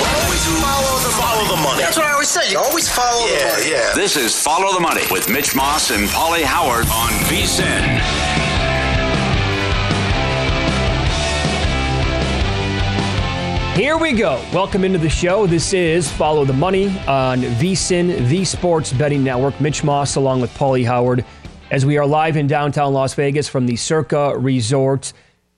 [0.00, 1.82] Always follow the, follow the money.
[1.82, 2.50] That's what I always say.
[2.50, 3.70] You always follow yeah, the money.
[3.70, 8.00] Yeah, This is Follow the Money with Mitch Moss and Pauly Howard on VSIN.
[13.76, 14.42] Here we go.
[14.52, 15.46] Welcome into the show.
[15.46, 19.60] This is Follow the Money on VSIN, the Sports Betting Network.
[19.60, 21.24] Mitch Moss along with Paulie Howard
[21.70, 25.12] as we are live in downtown Las Vegas from the Circa Resort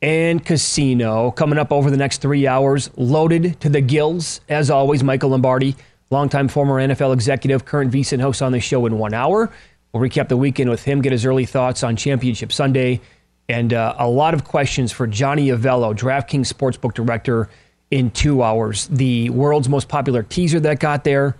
[0.04, 1.31] and Casino.
[1.31, 5.75] Coming up over the next three hours, loaded to the gills, as always, Michael Lombardi,
[6.10, 9.50] longtime former NFL executive, current VSIN host on the show in one hour.
[9.92, 13.00] We'll recap the weekend with him, get his early thoughts on Championship Sunday,
[13.48, 17.48] and uh, a lot of questions for Johnny Avello, DraftKings Sportsbook Director
[17.91, 18.88] in two hours.
[18.88, 21.34] The world's most popular teaser that got there.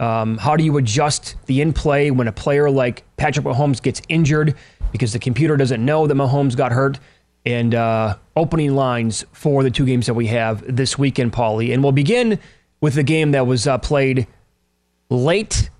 [0.00, 4.02] Um, how do you adjust the in play when a player like Patrick Mahomes gets
[4.08, 4.56] injured
[4.90, 6.98] because the computer doesn't know that Mahomes got hurt?
[7.46, 11.72] And uh, opening lines for the two games that we have this weekend, Pauly.
[11.72, 12.38] And we'll begin
[12.80, 14.26] with the game that was uh, played
[15.08, 15.70] late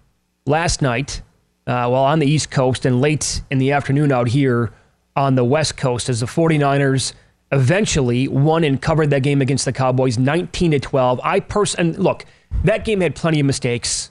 [0.47, 1.23] last night,
[1.67, 4.73] uh, well, on the East Coast, and late in the afternoon out here
[5.15, 7.13] on the West Coast as the 49ers
[7.53, 11.21] eventually won and covered that game against the Cowboys 19 to 12.
[11.23, 12.25] I personally look,
[12.65, 14.11] that game had plenty of mistakes.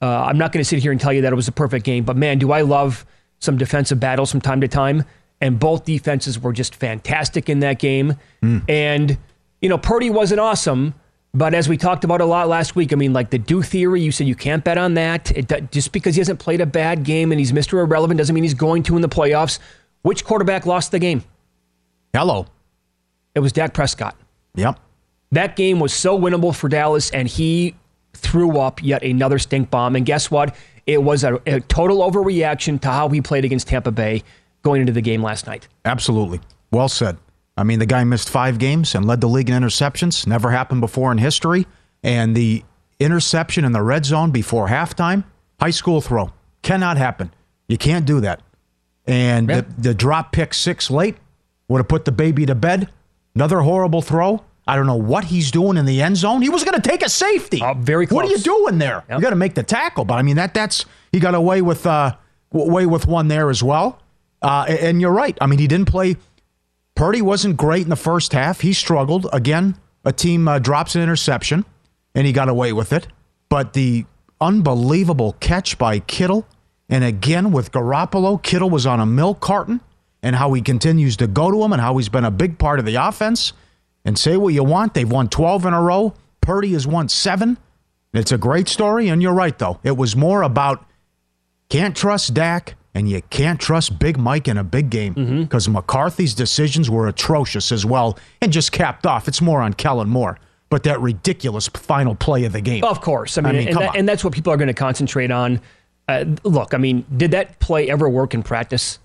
[0.00, 1.84] Uh, I'm not going to sit here and tell you that it was a perfect
[1.84, 3.04] game, but man, do I love
[3.38, 5.04] some defensive battles from time to time.
[5.40, 8.16] And both defenses were just fantastic in that game.
[8.68, 9.18] And,
[9.60, 10.94] you know, Purdy wasn't awesome,
[11.34, 14.00] but as we talked about a lot last week, I mean, like the do theory,
[14.00, 15.30] you said you can't bet on that.
[15.36, 17.84] It, just because he hasn't played a bad game and he's Mr.
[17.84, 19.58] Irrelevant doesn't mean he's going to in the playoffs.
[20.00, 21.22] Which quarterback lost the game?
[22.14, 22.46] Hello.
[23.34, 24.16] It was Dak Prescott.
[24.54, 24.80] Yep.
[25.32, 27.74] That game was so winnable for Dallas, and he
[28.14, 29.96] threw up yet another stink bomb.
[29.96, 30.56] And guess what?
[30.86, 34.22] It was a, a total overreaction to how he played against Tampa Bay
[34.66, 35.68] going into the game last night.
[35.84, 36.40] Absolutely.
[36.72, 37.16] Well said.
[37.56, 40.26] I mean, the guy missed five games and led the league in interceptions.
[40.26, 41.66] Never happened before in history.
[42.02, 42.64] And the
[43.00, 45.24] interception in the red zone before halftime,
[45.60, 46.32] high school throw.
[46.62, 47.32] Cannot happen.
[47.68, 48.42] You can't do that.
[49.06, 49.60] And Yeah.
[49.60, 51.16] the, the drop pick six late
[51.68, 52.90] would have put the baby to bed.
[53.34, 54.42] Another horrible throw.
[54.66, 56.42] I don't know what he's doing in the end zone.
[56.42, 57.62] He was going to take a safety.
[57.62, 59.04] Uh, very What are you doing there?
[59.08, 59.18] Yep.
[59.18, 60.04] You got to make the tackle.
[60.04, 62.16] But I mean that that's he got away with uh
[62.52, 64.00] away with one there as well.
[64.42, 65.36] Uh, and you're right.
[65.40, 66.16] I mean he didn't play.
[66.94, 68.60] Purdy wasn't great in the first half.
[68.60, 69.76] He struggled again.
[70.04, 71.64] A team uh, drops an interception,
[72.14, 73.08] and he got away with it.
[73.48, 74.06] But the
[74.40, 76.46] unbelievable catch by Kittle,
[76.88, 79.80] and again with Garoppolo, Kittle was on a milk carton,
[80.22, 82.78] and how he continues to go to him, and how he's been a big part
[82.78, 83.52] of the offense.
[84.04, 86.14] And say what you want, they've won 12 in a row.
[86.40, 87.58] Purdy has won seven.
[88.14, 89.80] It's a great story, and you're right though.
[89.82, 90.86] It was more about
[91.68, 96.34] can't trust Dak, and you can't trust Big Mike in a big game because McCarthy's
[96.34, 99.28] decisions were atrocious as well, and just capped off.
[99.28, 100.38] It's more on Kellen Moore.
[100.68, 102.82] but that ridiculous final play of the game.
[102.82, 103.38] Of course.
[103.38, 105.60] I mean, I mean, and, that- and that's what people are going to concentrate on.
[106.08, 108.98] Uh, look, I mean, did that play ever work in practice?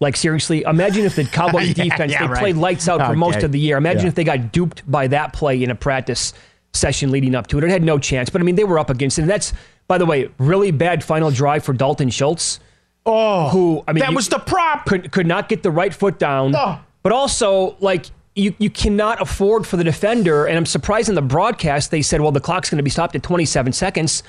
[0.00, 2.38] Like seriously, imagine if the Cowboys Yeah, defense yeah, they right.
[2.40, 3.76] played lights out for most of the year.
[3.76, 4.08] Imagine Yeah.
[4.08, 6.32] if they got duped by that play in a practice
[6.72, 7.64] session leading up to it.
[7.64, 8.30] It had no chance.
[8.30, 9.22] But I mean, they were up against it.
[9.22, 9.52] And that's,
[9.88, 12.58] by the way, really bad final drive for Dalton Schultz.
[13.06, 14.86] Oh, who I mean that you- was the prop.
[14.86, 16.54] could could not get the right foot down.
[16.56, 16.80] Oh.
[17.02, 21.22] But also like you you cannot afford for the defender and I'm surprised in the
[21.22, 24.22] broadcast they said well the clock's going to be stopped at 27 seconds.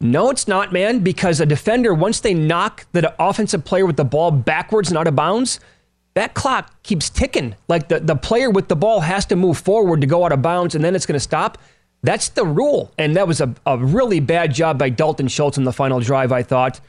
[0.00, 4.04] No, it's not, man, because a defender once they knock the offensive player with the
[4.04, 5.60] ball backwards and out of bounds,
[6.14, 7.54] that clock keeps ticking.
[7.68, 10.42] Like the, the player with the ball has to move forward to go out of
[10.42, 11.56] bounds and then it's going to stop.
[12.02, 12.92] That's the rule.
[12.98, 16.32] And that was a, a really bad job by Dalton Schultz in the final drive,
[16.32, 16.80] I thought.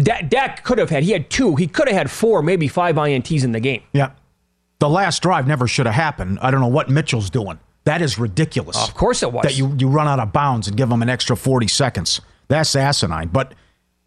[0.00, 2.96] Dak, Dak could have had, he had two, he could have had four, maybe five
[2.96, 3.82] INTs in the game.
[3.92, 4.12] Yeah.
[4.78, 6.38] The last drive never should have happened.
[6.40, 7.58] I don't know what Mitchell's doing.
[7.84, 8.76] That is ridiculous.
[8.76, 9.42] Of course it was.
[9.42, 12.20] That you, you run out of bounds and give him an extra 40 seconds.
[12.48, 13.28] That's asinine.
[13.28, 13.54] But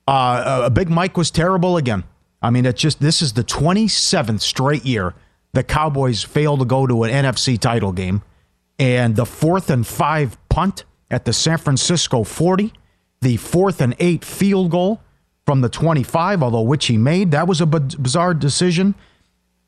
[0.08, 2.04] uh, uh, Big Mike was terrible again.
[2.42, 5.14] I mean, it's just this is the 27th straight year
[5.56, 8.22] the Cowboys fail to go to an NFC title game.
[8.78, 12.74] And the fourth and five punt at the San Francisco 40,
[13.22, 15.02] the fourth and eight field goal
[15.46, 18.96] from the 25, although which he made, that was a b- bizarre decision.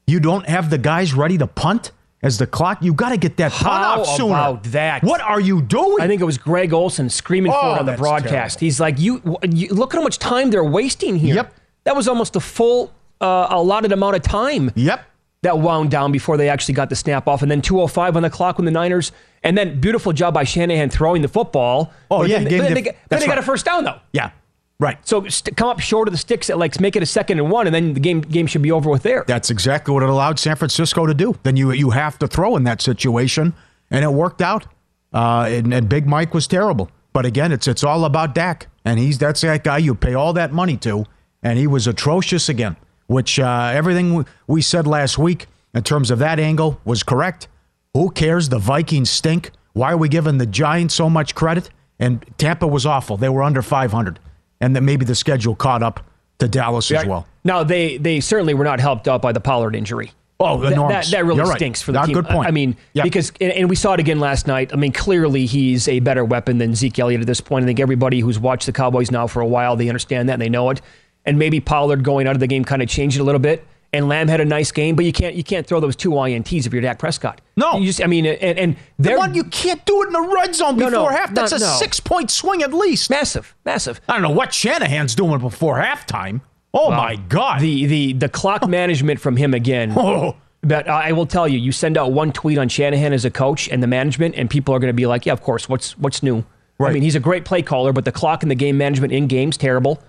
[0.07, 1.91] You don't have the guys ready to punt
[2.23, 2.79] as the clock.
[2.81, 4.29] You got to get that punt How off sooner.
[4.33, 5.03] about that?
[5.03, 5.97] What are you doing?
[6.01, 8.31] I think it was Greg Olsen screaming for Oh, it on the broadcast.
[8.31, 8.59] terrible.
[8.59, 11.35] He's like, you, you look at how much time they're wasting here.
[11.35, 11.53] Yep.
[11.83, 12.91] That was almost a full
[13.21, 14.71] uh, allotted amount of time.
[14.75, 15.05] Yep.
[15.43, 18.29] that wound down before they actually got the snap off, and then 2:05 on the
[18.29, 19.11] clock when the Niners,
[19.43, 21.93] and then beautiful job by Shanahan throwing the football.
[22.09, 23.37] Oh, yeah, then, gave then the- they, they got right.
[23.37, 23.99] a first down though.
[24.11, 24.31] Yeah.
[24.79, 24.99] Right.
[25.07, 27.49] So st- come up short of the sticks at like make it a second and
[27.49, 29.23] one, and then the game game should be over with there.
[29.27, 31.35] That's exactly what it allowed San Francisco to do.
[31.43, 33.53] Then you you have to throw in that situation,
[33.89, 34.67] and it worked out.
[35.13, 36.91] Uh, and, and Big Mike was terrible.
[37.11, 40.33] But again, it's it's all about Dak, and he's that's that guy you pay all
[40.33, 41.05] that money to,
[41.41, 42.75] and he was atrocious again.
[43.07, 47.47] Which uh, everything we- we said last week in terms of that angle was correct.
[47.95, 48.49] Who cares?
[48.49, 49.49] The Vikings stink.
[49.73, 51.69] Why are we giving the Giants so much credit?
[51.99, 53.17] And Tampa was awful.
[53.17, 54.19] They were under 500,
[54.61, 56.05] and that maybe the schedule caught up
[56.39, 57.27] to Dallas as well.
[57.43, 60.11] Now they they certainly were not helped out by the Pollard injury.
[60.39, 61.09] Oh, That- enormous.
[61.09, 61.57] That, that really You're right.
[61.57, 62.13] stinks for the Ah, team.
[62.13, 62.47] Good point.
[62.47, 63.03] I mean, Yep.
[63.05, 64.71] because and, and we saw it again last night.
[64.71, 67.63] I mean, clearly he's a better weapon than Zeke Elliott at this point.
[67.63, 70.41] I think everybody who's watched the Cowboys now for a while they understand that and
[70.43, 70.79] they know it.
[71.25, 73.65] And maybe Pollard going out of the game kind of changed it a little bit.
[73.97, 76.67] And Lamb had a nice game, but you can't you can't throw those two INTs
[76.67, 77.41] if you're Dak Prescott.
[77.55, 77.79] No.
[77.79, 80.53] you just I mean, and and The one you can't do it in the red
[80.53, 81.33] zone before no, half.
[81.33, 81.75] That's no, a no.
[81.77, 83.09] six point swing at least.
[83.09, 83.99] massive, massive.
[84.07, 86.41] I don't know what Shanahan's doing before halftime.
[86.75, 87.59] Oh my God!
[87.59, 89.93] The the the clock management from him again.
[89.97, 93.31] oh, But I will tell you, you send out one tweet on Shanahan as a
[93.31, 95.67] coach and the management, and people are going to be like, "Yeah, of course.
[95.67, 96.45] What's what's new?"
[96.79, 99.25] I mean, he's a great play caller, but the clock and the game management in
[99.25, 100.03] games terrible.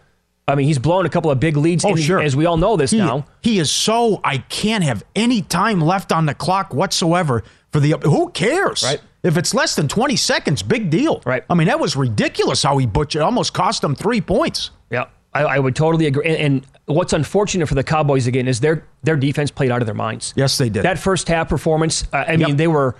[0.49, 1.85] I mean, he's blown a couple of big leads.
[1.85, 2.21] oh in- sure.
[2.21, 3.27] as we all know this he, now.
[3.43, 4.21] he is so.
[4.25, 7.93] I can't have any time left on the clock whatsoever for the.
[8.03, 8.83] Who cares?
[8.83, 9.01] Right.
[9.23, 11.21] If it's less than twenty seconds, big deal.
[11.27, 11.45] Right.
[11.51, 13.21] I mean, that was ridiculous how he butchered.
[13.21, 14.71] Almost cost him three points.
[14.91, 16.25] Yeah, I, I would totally agree.
[16.25, 19.87] And, and what's unfortunate for the Cowboys again is their their defense played out of
[19.87, 20.33] their minds.
[20.35, 20.83] Yes, they did.
[20.83, 22.05] That first half performance.
[22.13, 22.97] Uh, I mean, they were.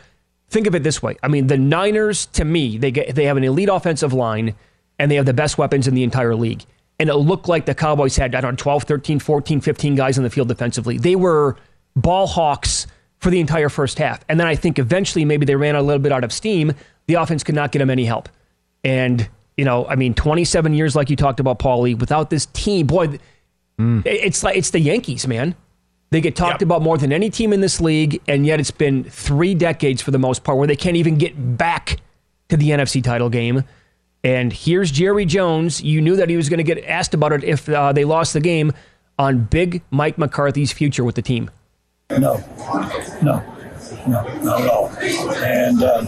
[0.51, 1.17] Think of it this way.
[1.23, 4.55] I mean, the Niners to me, they get they have an elite offensive line,
[4.99, 6.65] and they have the best weapons in the entire league.
[7.01, 10.19] And it looked like the Cowboys had I don't know 12, 13, 14, 15 guys
[10.19, 10.99] on the field defensively.
[10.99, 11.57] They were
[11.95, 12.87] ball hawks
[13.19, 14.25] for the entire first half.
[14.29, 16.73] And then I think eventually maybe they ran a little bit out of steam.
[17.07, 18.29] The offense could not get them any help.
[18.85, 22.87] And, you know, I mean, 27 years, like you talked about, Pauly, without this team,
[22.87, 23.21] boy, th-
[23.81, 24.03] mm.
[24.07, 25.55] it's like it's the Yankees, man.
[26.11, 26.63] They get talked Yep.
[26.63, 30.11] about more than any team in this league, and yet it's been three decades for
[30.11, 31.99] the most part where they can't even get back
[32.49, 33.65] to the NFC title game.
[34.25, 35.83] And here's Jerry Jones.
[35.83, 38.33] You knew that he was going to get asked about it if uh, they lost
[38.33, 38.73] the game
[39.19, 41.51] on Big Mike McCarthy's future with the team.
[42.11, 42.43] No,
[43.23, 43.43] no,
[44.07, 44.89] no, not at all.
[45.45, 46.05] And uh,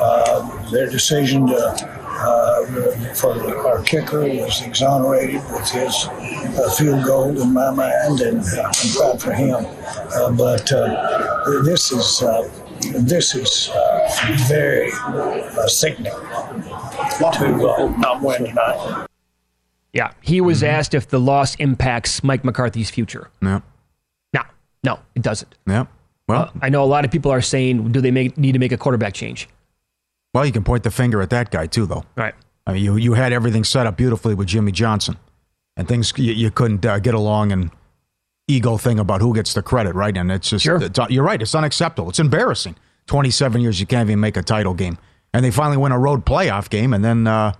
[0.00, 7.40] uh, their decision to, uh, for our kicker was exonerated with his uh, field goal
[7.40, 9.66] in my mind, and uh, I'm proud for him.
[10.14, 12.48] Uh, but uh, this is uh,
[12.80, 19.06] this is uh, very uh, sickening to uh, not win tonight.
[19.92, 23.28] Yeah, he was asked if the loss impacts Mike McCarthy's future.
[23.42, 23.60] Yeah.
[24.32, 24.42] No,
[24.84, 25.54] no, it doesn't.
[25.66, 25.86] Yeah.
[26.28, 28.58] Well, Uh, I know a lot of people are saying, do they make, need to
[28.60, 29.48] make a quarterback change?
[30.32, 32.04] well, you can point the finger at that guy too, though.
[32.14, 32.34] Right.
[32.66, 35.16] I mean, you you had everything set up beautifully with Jimmy Johnson,
[35.76, 37.70] and things you, you couldn't uh, get along and
[38.50, 40.16] ego thing about who gets the credit, right?
[40.16, 40.82] And it's just Sure.
[40.82, 41.40] it's, you're right.
[41.40, 42.08] It's unacceptable.
[42.10, 42.76] It's embarrassing.
[43.06, 44.98] 27 years, you can't even make a title game.
[45.32, 47.52] And they finally win a road playoff game, and then uh,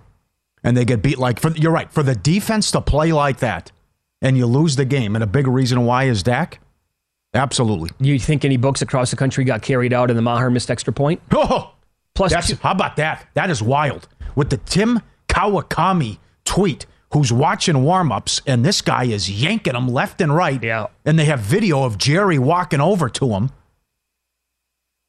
[0.63, 1.17] and they get beat.
[1.17, 3.71] Like for you're right for the defense to play like that,
[4.21, 5.15] and you lose the game.
[5.15, 6.59] And a big reason why is Dak.
[7.33, 7.89] Absolutely.
[7.99, 10.91] You think any books across the country got carried out and the Maher missed extra
[10.93, 11.21] point?
[11.33, 11.71] Oh,
[12.13, 13.25] Plus, two- how about that?
[13.35, 14.09] That is wild.
[14.35, 20.21] With the Tim Kawakami tweet, who's watching warmups, and this guy is yanking him left
[20.21, 20.61] and right.
[20.63, 20.87] Yeah.
[21.05, 23.49] And they have video of Jerry walking over to him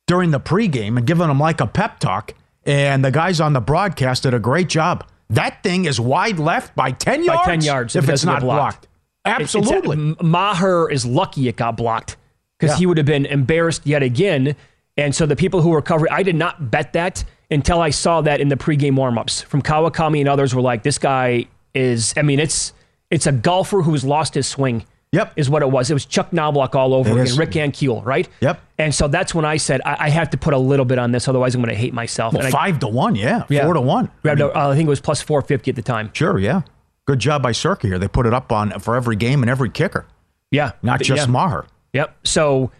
[0.06, 2.34] during the pregame and giving him like a pep talk.
[2.64, 5.06] And the guys on the broadcast did a great job.
[5.30, 7.46] That thing is wide left by 10 By yards.
[7.48, 8.82] 10 yards, if if it's doesn't blocked.
[8.82, 8.88] blocked.
[9.24, 9.96] Absolutely.
[9.96, 12.16] It's- it's- Maher is lucky it got blocked
[12.58, 12.78] because Yeah.
[12.80, 14.54] he would have been embarrassed yet again.
[14.96, 18.20] And so the people who were covering, I did not bet that until I saw
[18.22, 22.22] that in the pregame warmups from Kawakami and others were like, this guy is, I
[22.22, 22.72] mean, it's
[23.10, 24.84] it's a golfer who's lost his swing.
[25.12, 25.34] Yep.
[25.36, 25.90] Is what it was.
[25.90, 27.36] It was Chuck Knobloch all over It again, is.
[27.38, 28.26] Rick Ankiel, right?
[28.40, 28.58] Yep.
[28.78, 31.12] And so that's when I said, I, I have to put a little bit on
[31.12, 32.32] this, otherwise I'm going to hate myself.
[32.32, 33.44] well, And I- five to one, yeah.
[33.50, 33.64] Yeah.
[33.64, 34.10] Four to one.
[34.22, 36.08] grabbed a- uh, I think it was plus 450 at the time.
[36.14, 36.62] Sure, yeah.
[37.04, 37.98] Good job by Circa here.
[37.98, 40.06] They put it up on for every game and every kicker,
[40.50, 40.72] Yeah.
[40.82, 41.30] not just yeah.
[41.30, 41.66] Maher.
[41.92, 42.16] Yep.
[42.24, 42.70] So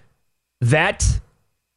[0.63, 1.21] that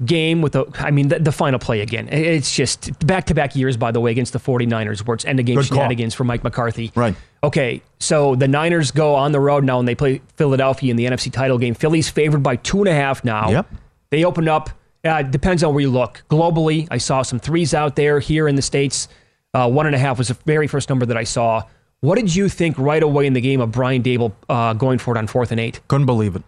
[0.03, 3.55] game with the, I mean, the, the final play again, it's just back to back
[3.55, 5.77] years, by the way, against the 49ers, where it's end of game Good call.
[5.77, 6.91] shenanigans for Mike McCarthy.
[6.95, 7.15] Right.
[7.43, 7.81] Okay.
[7.99, 11.31] So the Niners go on the road now and they play Philadelphia in the NFC
[11.31, 11.73] title game.
[11.75, 13.49] Philly's favored by two and a half now.
[13.49, 13.67] Yep.
[14.09, 14.69] They open up,
[15.03, 16.23] uh, depends on where you look.
[16.29, 18.19] Globally, I saw some threes out there.
[18.19, 19.07] Here in the States,
[19.53, 21.63] uh, one and a half was the very first number that I saw.
[22.01, 25.15] What did you think right away in the game of Brian Daboll uh, going for
[25.15, 25.79] it on fourth and eight?
[25.87, 26.43] Couldn't believe it.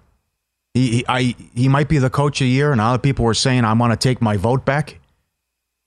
[0.78, 3.34] He, he, I, he might be the coach of the year, and other people were
[3.34, 5.00] saying, I want to take my vote back.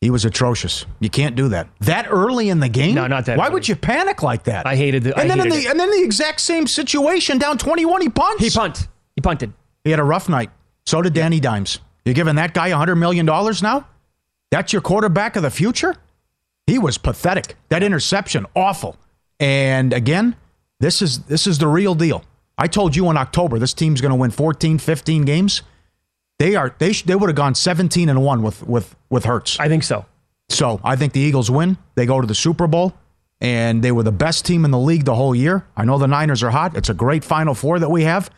[0.01, 0.85] He was atrocious.
[0.99, 1.69] You can't do that.
[1.81, 2.95] That early in the game?
[2.97, 3.55] No, not that Why early.
[3.55, 4.67] would you panic like that?
[4.67, 5.67] I hated the- I And then in the it.
[5.67, 8.43] and then the exact same situation, down 21, he punts.
[8.43, 8.89] He punt.
[9.15, 9.53] He punted.
[9.85, 10.51] He had a rough night.
[10.87, 11.79] So did Danny Dimes.
[12.05, 13.87] You're giving that guy $100 million now?
[14.51, 15.95] That's your quarterback of the future?
[16.67, 17.55] He was pathetic.
[17.69, 18.97] That interception, awful.
[19.39, 20.35] And again,
[20.81, 22.25] this is this is the real deal.
[22.61, 25.63] I told you in October this team's going to win 14, 15 games.
[26.39, 29.59] They are they sh- they would have gone 17 and 1 with with with Hurts.
[29.59, 30.05] I think so.
[30.51, 31.79] So, I think the Eagles win.
[31.95, 32.93] They go to the Super Bowl
[33.41, 35.65] and they were the best team in the league the whole year.
[35.77, 36.77] I know the Niners are hot.
[36.77, 38.31] It's a great final four that we have,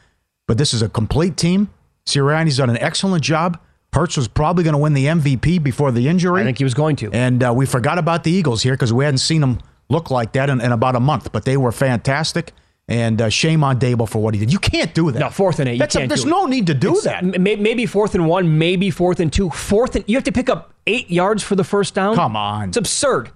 [0.47, 1.71] but this is a complete team.
[2.07, 3.59] Sirianni's done an excellent job.
[3.93, 6.43] Hurts was probably going to win the MVP before the injury.
[6.43, 7.11] I think he was going to.
[7.13, 10.33] And uh, we forgot about the Eagles here because we hadn't seen them look like
[10.33, 12.53] that in, in about a month, but they were fantastic.
[12.93, 14.53] And uh, shame on Daboll for what he did.
[14.53, 15.19] You can't do that.
[15.19, 15.79] No, fourth and eight.
[15.79, 16.31] That's a- can't there's do it.
[16.31, 17.25] no need to do It's- that.
[17.25, 19.49] m- Maybe fourth and one, maybe fourth and two.
[19.51, 22.15] Fourth and you have to pick up eight yards for the first down.
[22.17, 22.69] Come on.
[22.69, 23.31] it's absurd.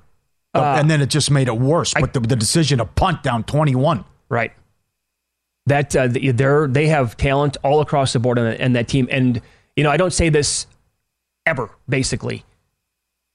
[0.53, 3.45] Uh, and then it just made it worse with the, the decision to punt down
[3.45, 4.05] 21.
[4.29, 4.53] Right.
[5.67, 9.09] That uh, they're they have talent all across the board and that team.
[9.11, 9.41] And
[9.75, 10.67] you know, I don't say this
[11.47, 12.45] ever, basically.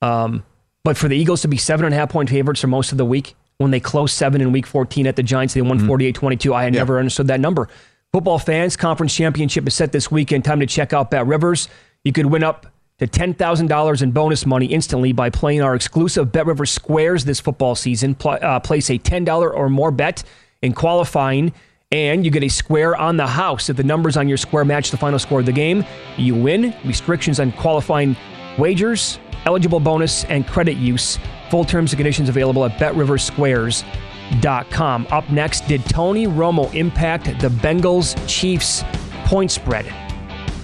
[0.02, 0.44] Um,
[0.84, 2.98] but for the Eagles to be seven and a half point favorites for most of
[2.98, 6.16] the week, when they closed seven in week 14 at the Giants, they won 48
[6.16, 6.54] 22.
[6.54, 6.80] I had Yeah.
[6.82, 7.68] never understood that number.
[8.12, 10.44] Football fans, conference championship is set this weekend.
[10.44, 11.70] Time to check out Bet Rivers.
[12.04, 12.68] You could win up
[13.00, 17.74] to $10,000 in bonus money instantly by playing our exclusive Bet Rivers Squares this football
[17.76, 18.14] season.
[18.16, 20.24] Pl- uh, place a $10 or more bet
[20.62, 21.52] in qualifying,
[21.92, 23.70] and you get a square on the house.
[23.70, 25.84] If the numbers on your square match the final score of the game,
[26.18, 26.74] you win.
[26.86, 28.16] Restrictions on qualifying
[28.58, 31.18] wagers, eligible bonus, and credit use.
[31.52, 35.08] Full terms and conditions available at BetRiversSquares.com.
[35.12, 38.86] Up next, did Tony Romo impact the Bengals Chiefs
[39.26, 39.94] point spread?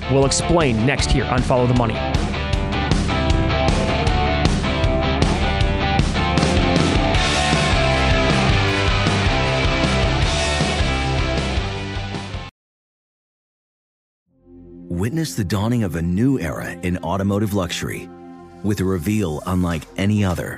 [0.10, 1.96] We'll explain next here on Follow the Money.
[14.89, 18.08] Witness the dawning of a new era in automotive luxury
[18.63, 20.58] with a reveal unlike any other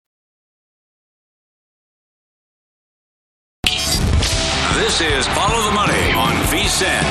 [4.81, 7.03] This is Follow the Money on VSIN.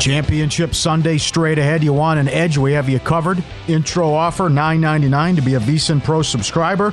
[0.00, 1.84] Championship Sunday straight ahead.
[1.84, 2.58] You want an edge?
[2.58, 3.44] We have you covered.
[3.68, 6.92] Intro offer $9.99 to be a VSIN Pro subscriber.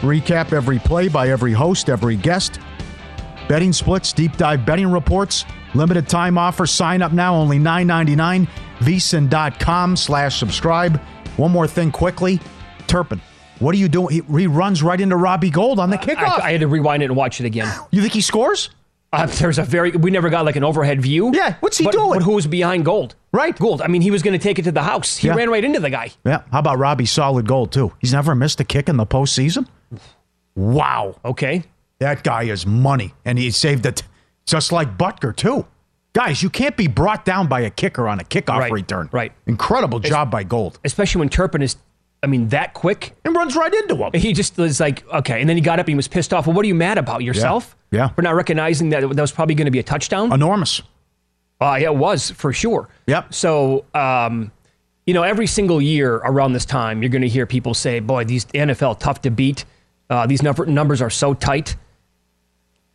[0.00, 2.58] Recap every play by every host, every guest.
[3.48, 5.44] Betting splits, deep dive betting reports.
[5.74, 6.66] Limited time offer.
[6.66, 8.48] Sign up now, only $9.99.
[8.80, 11.00] VSIN.com slash subscribe.
[11.36, 12.40] One more thing quickly.
[12.88, 13.20] Turpin.
[13.64, 14.08] What are you doing?
[14.14, 16.40] He, he runs right into Robbie Gould on the kickoff.
[16.40, 17.72] I, I had to rewind it and watch it again.
[17.90, 18.70] you think he scores?
[19.12, 21.30] Uh, there's a very we never got like an overhead view.
[21.32, 22.14] Yeah, what's he but, doing?
[22.14, 23.14] But who was behind Gould?
[23.32, 23.80] Right, Gould.
[23.80, 25.16] I mean, he was going to take it to the house.
[25.18, 25.34] He Yeah.
[25.36, 26.10] ran right into the guy.
[26.26, 26.42] Yeah.
[26.50, 27.92] How about Robbie Solid Gold, too?
[28.00, 29.66] He's never missed a kick in the postseason?
[30.54, 31.16] Wow.
[31.24, 31.62] Okay.
[32.00, 33.14] That guy is money.
[33.24, 34.02] And he saved it
[34.46, 35.66] just like Butker, too.
[36.12, 39.08] Guys, you can't be brought down by a kicker on a kickoff Right, return.
[39.12, 39.32] right.
[39.46, 40.78] Incredible job by Gould.
[40.84, 41.76] Especially when Turpin is,
[42.24, 43.14] I mean, that quick.
[43.24, 44.10] And runs right into him.
[44.14, 45.40] He just was like, okay.
[45.40, 46.46] And then he got up and he was pissed off.
[46.46, 47.22] Well, what are you mad about?
[47.22, 47.76] Yourself?
[47.92, 48.08] Yeah.
[48.08, 50.32] For not recognizing that that was probably going to be a touchdown?
[50.32, 50.82] Enormous.
[51.60, 52.88] Uh, yeah, it was for sure.
[53.06, 53.32] Yep.
[53.32, 54.50] So, um,
[55.06, 58.24] you know, every single year around this time, you're going to hear people say, boy,
[58.24, 59.64] these NFL tough to beat.
[60.10, 61.76] Uh, these number, numbers are so tight.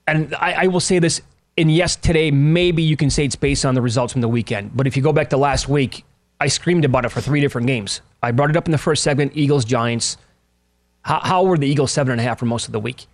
[0.07, 1.21] And I, I will say this,
[1.57, 4.75] and yes, today, maybe you can say it's based on the results from the weekend.
[4.75, 6.03] But if you go back to last week,
[6.39, 8.01] I screamed about it for three different games.
[8.21, 10.17] I brought it up in the first segment Eagles, Giants.
[11.03, 13.07] How, how were the Eagles seven and a half for most of the week?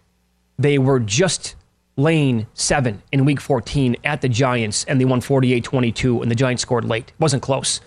[0.58, 1.56] They were just
[1.98, 6.36] laying seven in week 14 at the Giants, and they won 48 22, and the
[6.36, 7.10] Giants scored late.
[7.10, 7.82] It wasn't close.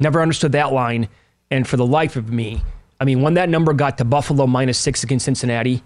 [0.00, 1.08] Never understood that line.
[1.50, 2.62] And for the life of me,
[3.00, 5.82] I mean, when that number got to Buffalo minus six against Cincinnati,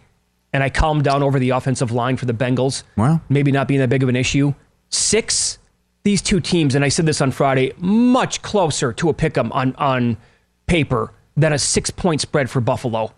[0.53, 3.21] and I calmed down over the offensive line for the Bengals, Well.
[3.29, 4.55] maybe not being that big of an issue.
[4.91, 5.59] Six,
[6.05, 9.51] these two teams, and I said this on Friday, much closer to a pick 'em
[9.53, 10.17] on, on
[10.67, 13.13] paper than a six point spread for Buffalo.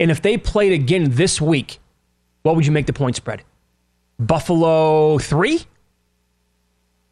[0.00, 1.80] And if they played again this week,
[2.42, 3.42] what would you make the point spread?
[4.18, 5.62] Buffalo three?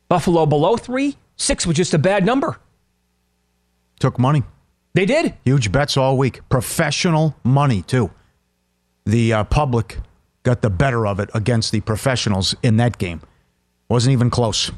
[0.09, 1.17] Buffalo below three?
[1.37, 2.59] Six was just a bad number.
[4.01, 4.43] Took money.
[4.95, 5.35] They did.
[5.45, 6.41] Huge bets all week.
[6.49, 8.11] Professional money, too.
[9.05, 9.99] The uh, public
[10.43, 13.21] got the better of it against the professionals in that game.
[13.89, 14.73] Wasn't even close.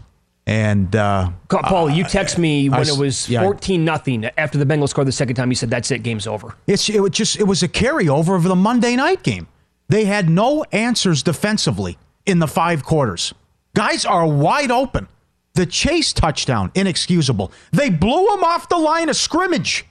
[0.48, 3.42] And uh, Paul, you text me when it was yeah.
[3.42, 5.50] 14 nothing after the Bengals scored the second time.
[5.50, 6.54] You said, that's it, game's over.
[6.66, 9.46] It's it was just it was a carryover of the Monday night game.
[9.88, 13.34] They had no answers defensively in the five quarters.
[13.74, 15.06] Guys are wide open.
[15.52, 17.52] The chase touchdown inexcusable.
[17.72, 19.84] They blew him off the line of scrimmage,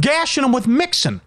[0.00, 1.20] gashing him with Mixon.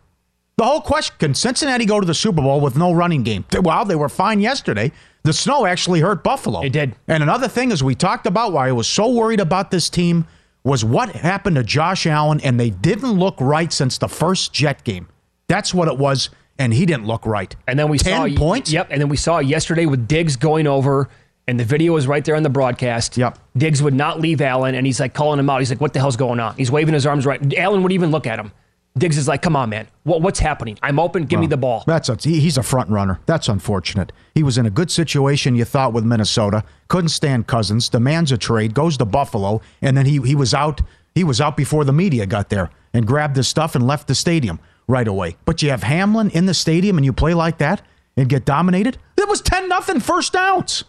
[0.58, 3.46] The whole question: Can Cincinnati go to the Super Bowl with no running game?
[3.62, 4.92] Well, they were fine yesterday.
[5.22, 6.62] The snow actually hurt Buffalo.
[6.62, 6.96] It did.
[7.08, 10.26] And another thing is, we talked about why I was so worried about this team
[10.64, 14.84] was what happened to Josh Allen, and they didn't look right since the first Jet
[14.84, 15.08] game.
[15.48, 17.56] That's what it was, and he didn't look right.
[17.68, 18.72] And then we ten saw points.
[18.72, 18.88] Yep.
[18.90, 21.08] And then we saw yesterday with Diggs going over,
[21.48, 23.16] and the video was right there on the broadcast.
[23.16, 23.38] Yep.
[23.56, 25.60] Diggs would not leave Allen, and he's like calling him out.
[25.60, 27.54] He's like, "What the hell's going on?" He's waving his arms right.
[27.60, 28.52] Allen would even look at him.
[28.98, 29.88] Diggs is like, "Come on, man.
[30.04, 30.78] What, what's happening?
[30.82, 31.26] I'm open.
[31.26, 33.20] Give me the ball." That's a, he- he's a front runner.
[33.26, 34.12] That's unfortunate.
[34.34, 36.64] He was in a good situation, you thought, with Minnesota.
[36.88, 37.90] Couldn't stand Cousins.
[37.90, 38.74] Demands a trade.
[38.74, 40.82] Goes to Buffalo, and then he he was out.
[41.16, 44.14] He was out before the media got there and grabbed his stuff and left the
[44.16, 45.36] stadium right away.
[45.46, 47.82] But you have Hamlin in the stadium and you play like that
[48.16, 48.98] and get dominated?
[49.18, 50.84] It was 10 nothing first downs.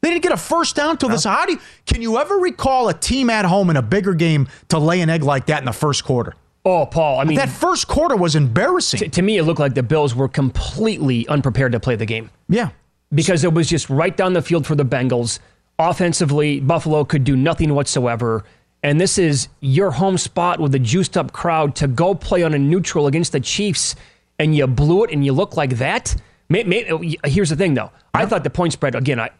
[0.00, 1.24] They didn't get a first down till this.
[1.24, 4.48] How do you, can you ever recall a team at home in a bigger game
[4.68, 6.34] to lay an egg like that in the first quarter?
[6.64, 9.00] Oh, Paul, I mean, that first quarter was embarrassing.
[9.00, 12.30] to, to me, it looked like the Bills were completely unprepared to play the game
[12.48, 12.70] yeah.
[13.12, 15.40] because it was just right down the field for the Bengals.
[15.78, 18.44] Offensively, Buffalo could do nothing whatsoever.
[18.84, 22.54] And this is your home spot with a juiced up crowd to go play on
[22.54, 23.96] a neutral against the Chiefs,
[24.38, 26.14] and you blew it and you look like that.
[26.48, 27.90] May, may, here's the thing, though.
[28.14, 29.30] I thought the point spread, again, I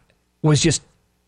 [0.43, 0.83] was just,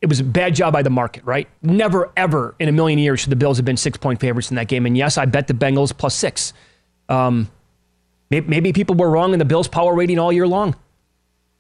[0.04, 1.48] it was a bad job by the market, right?
[1.62, 4.56] Never, ever in a million years should the Bills have been six point favorites in
[4.56, 4.84] that game.
[4.84, 6.52] And yes, I bet the Bengals plus six.
[7.08, 7.50] Um,
[8.30, 10.76] maybe, maybe people were wrong in the Bills' power rating all year long.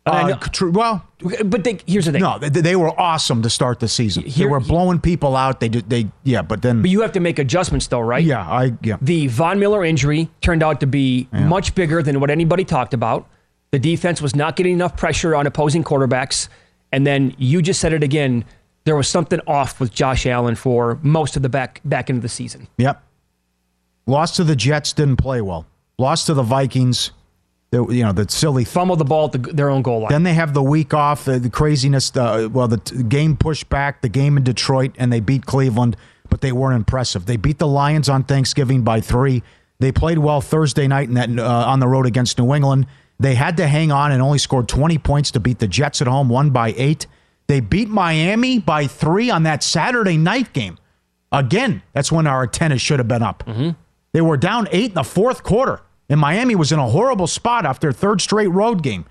[0.04, 0.70] Uh, true.
[0.70, 1.02] Well,
[1.46, 2.20] but they, here's the thing.
[2.20, 4.24] no, they, they were awesome to start the season.
[4.24, 5.60] they Here- were blowing people out.
[5.60, 5.88] They did.
[5.88, 8.22] They yeah, but then But you have to make adjustments, though, right?
[8.22, 8.98] yeah, I yeah.
[9.00, 13.26] The Von Miller injury turned out to be much bigger than what anybody talked about.
[13.70, 16.48] The defense was not getting enough pressure on opposing quarterbacks.
[16.94, 18.44] And then you just said it again.
[18.84, 22.22] There was something off with Josh Allen for most of the back back end of
[22.22, 22.68] the season.
[22.78, 23.02] Yep.
[24.06, 25.66] Lost to the Jets, didn't play well.
[25.98, 27.10] Lost to the Vikings.
[27.72, 28.62] You know the silly.
[28.62, 30.10] Fumbled the ball at the, their own goal line.
[30.10, 32.10] Then they have the week off, the, the craziness.
[32.10, 35.96] The, well, the t- game pushed back, the game in Detroit, and they beat Cleveland,
[36.30, 37.26] but they weren't impressive.
[37.26, 39.42] They beat the Lions on Thanksgiving by three.
[39.80, 42.86] They played well Thursday night in that uh, on the road against New England.
[43.18, 46.08] They had to hang on and only scored 20 points to beat the Jets at
[46.08, 47.06] home, one by eight.
[47.46, 50.78] They beat Miami by three on that Saturday night game.
[51.30, 53.44] Again, that's when our antennas should have been up.
[53.46, 53.70] Mm-hmm.
[54.12, 57.66] They were down eight in the fourth quarter, and Miami was in a horrible spot
[57.66, 59.04] after their third straight road game.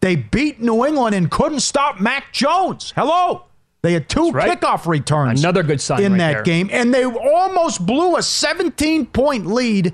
[0.00, 2.92] They beat New England and couldn't stop Mac Jones.
[2.94, 3.44] Hello.
[3.82, 4.58] They had two right.
[4.58, 5.42] kickoff returns.
[5.42, 6.42] Another good sign in right that there.
[6.42, 9.92] game, and they almost blew a 17 point lead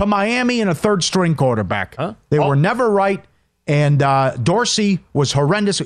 [0.00, 1.94] to Miami and a third string quarterback.
[2.30, 2.48] They Oh.
[2.48, 3.22] were never right,
[3.66, 5.82] and uh, Dorsey was horrendous.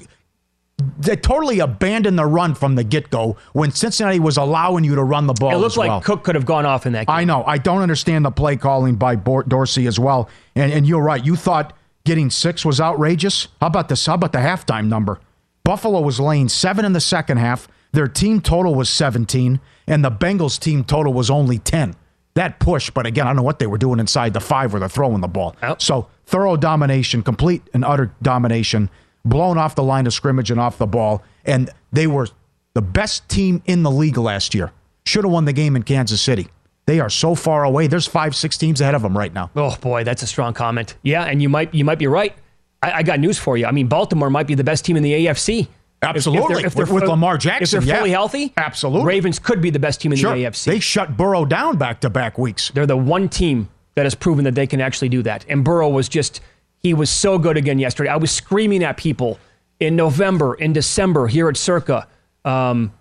[0.98, 5.05] They totally abandoned the run from the get go when Cincinnati was allowing you to
[5.05, 5.53] run the ball.
[5.53, 6.00] it looked like well.
[6.00, 7.14] Cook could have gone off in that game.
[7.16, 7.44] I know.
[7.44, 10.29] I don't understand the play calling by Dorsey as well.
[10.57, 11.24] And and you're right.
[11.24, 11.72] You thought
[12.05, 13.48] getting six was outrageous.
[13.61, 14.05] How about this?
[14.07, 15.20] How about the halftime number?
[15.64, 17.68] Buffalo was laying seven in the second half.
[17.92, 21.94] Their team total was 17, and the Bengals team total was only 10.
[22.34, 24.80] That push, but again, I don't know what they were doing inside the five where
[24.80, 25.54] they're throwing the ball.
[25.80, 28.90] So thorough domination, complete and utter domination,
[29.24, 31.22] blown off the line of scrimmage and off the ball.
[31.44, 32.28] And they were
[32.74, 34.72] the best team in the league last year.
[35.06, 36.48] Should have won the game in Kansas City.
[36.86, 37.86] They are so far away.
[37.86, 39.50] There's five, six teams ahead of them right now.
[39.54, 40.96] Oh boy, that's a strong comment.
[41.02, 42.34] Yeah, and you might you might be right.
[42.82, 43.66] I, I got news for you.
[43.66, 45.68] I mean, Baltimore might be the best team in the AFC.
[46.04, 46.64] If- Absolutely.
[46.64, 47.98] With- with fu- Lamar Jackson, if they're yeah.
[48.00, 49.06] fully healthy, Absolutely.
[49.06, 50.34] Ravens could be the best team in Sure.
[50.34, 50.70] the AFC.
[50.70, 52.70] They shut Burrow down back to back weeks.
[52.74, 55.44] They're the one team that has proven that they can actually do that.
[55.48, 56.40] And Burrow was just,
[56.78, 58.10] he was so good again yesterday.
[58.10, 59.38] I was screaming at people
[59.80, 62.06] in November, in December here at Circa.
[62.44, 62.92] Um,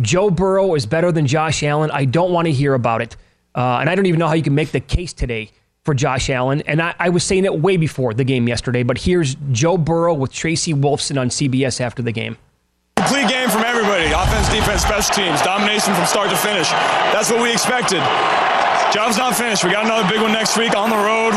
[0.00, 1.90] Joe Burrow is better than Josh Allen.
[1.92, 3.16] I don't want to hear about it.
[3.54, 5.50] Uh, and I don't even know how you can make the case today
[5.84, 6.62] for Josh Allen.
[6.62, 10.14] And I, I was saying it way before the game yesterday, but here's Joe Burrow
[10.14, 12.36] with Tracy Wolfson on CBS after the game.
[13.02, 14.12] Complete game from everybody.
[14.12, 15.42] Offense, defense, special teams.
[15.42, 16.70] Domination from start to finish.
[17.10, 17.98] That's what we expected.
[18.94, 19.64] Job's not finished.
[19.64, 21.34] We got another big one next week on the road.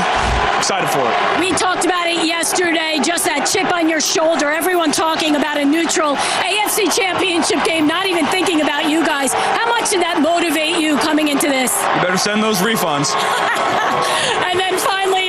[0.62, 1.40] Excited for it.
[1.40, 4.52] We talked about it yesterday, just that chip on your shoulder.
[4.52, 9.34] Everyone talking about a neutral AFC championship game, not even thinking about you guys.
[9.34, 11.74] How much did that motivate you coming into this?
[11.96, 13.10] You better send those refunds.
[14.46, 15.25] And then finally,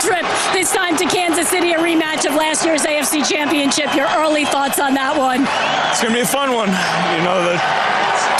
[0.00, 3.94] trip, this time to Kansas City, a rematch of last year's AFC championship.
[3.94, 5.46] Your early thoughts on that one?
[5.90, 6.68] It's going to be a fun one.
[7.14, 7.56] You know, the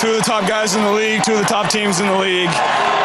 [0.00, 2.18] two of the top guys in the league, two of the top teams in the
[2.18, 2.50] league.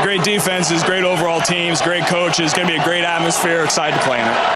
[0.02, 2.54] Great defenses, great overall teams, great coaches.
[2.54, 3.64] Going to be a great atmosphere.
[3.64, 4.56] Excited to play in it.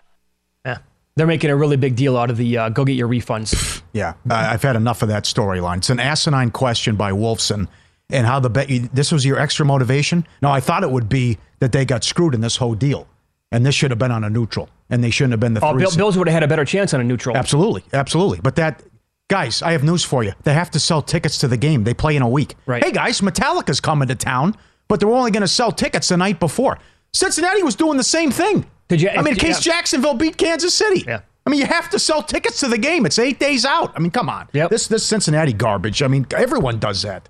[0.65, 0.77] Yeah.
[1.15, 3.81] They're making a really big deal out of the uh, go get your refunds.
[3.91, 5.77] Yeah, I've had enough of that storyline.
[5.77, 7.67] It's an asinine question by Wolfson,
[8.09, 8.69] and how the bet.
[8.93, 10.25] This was your extra motivation.
[10.41, 13.07] No, I thought it would be that they got screwed in this whole deal,
[13.51, 15.75] and this should have been on a neutral, and they shouldn't have been the Oh.
[15.75, 15.91] Bill.
[15.95, 17.35] Bills would have had a better chance on a neutral.
[17.37, 18.39] Absolutely, absolutely.
[18.41, 18.83] But that,
[19.29, 20.33] guys, I have news for you.
[20.43, 21.83] They have to sell tickets to the game.
[21.83, 22.55] They play in a week.
[22.65, 22.83] Right.
[22.83, 24.55] Hey, guys, Metallica's coming to town,
[24.87, 26.77] but they're only going to sell tickets the night before.
[27.13, 28.65] Cincinnati was doing the same thing.
[28.87, 29.73] Did you- I mean, in case yeah.
[29.73, 31.03] Jacksonville beat Kansas City.
[31.07, 31.21] Yeah.
[31.45, 33.05] I mean, you have to sell tickets to the game.
[33.07, 33.93] It's eight days out.
[33.95, 34.47] I mean, come on.
[34.53, 34.69] Yep.
[34.69, 36.03] This this Cincinnati garbage.
[36.03, 37.27] I mean, everyone does that.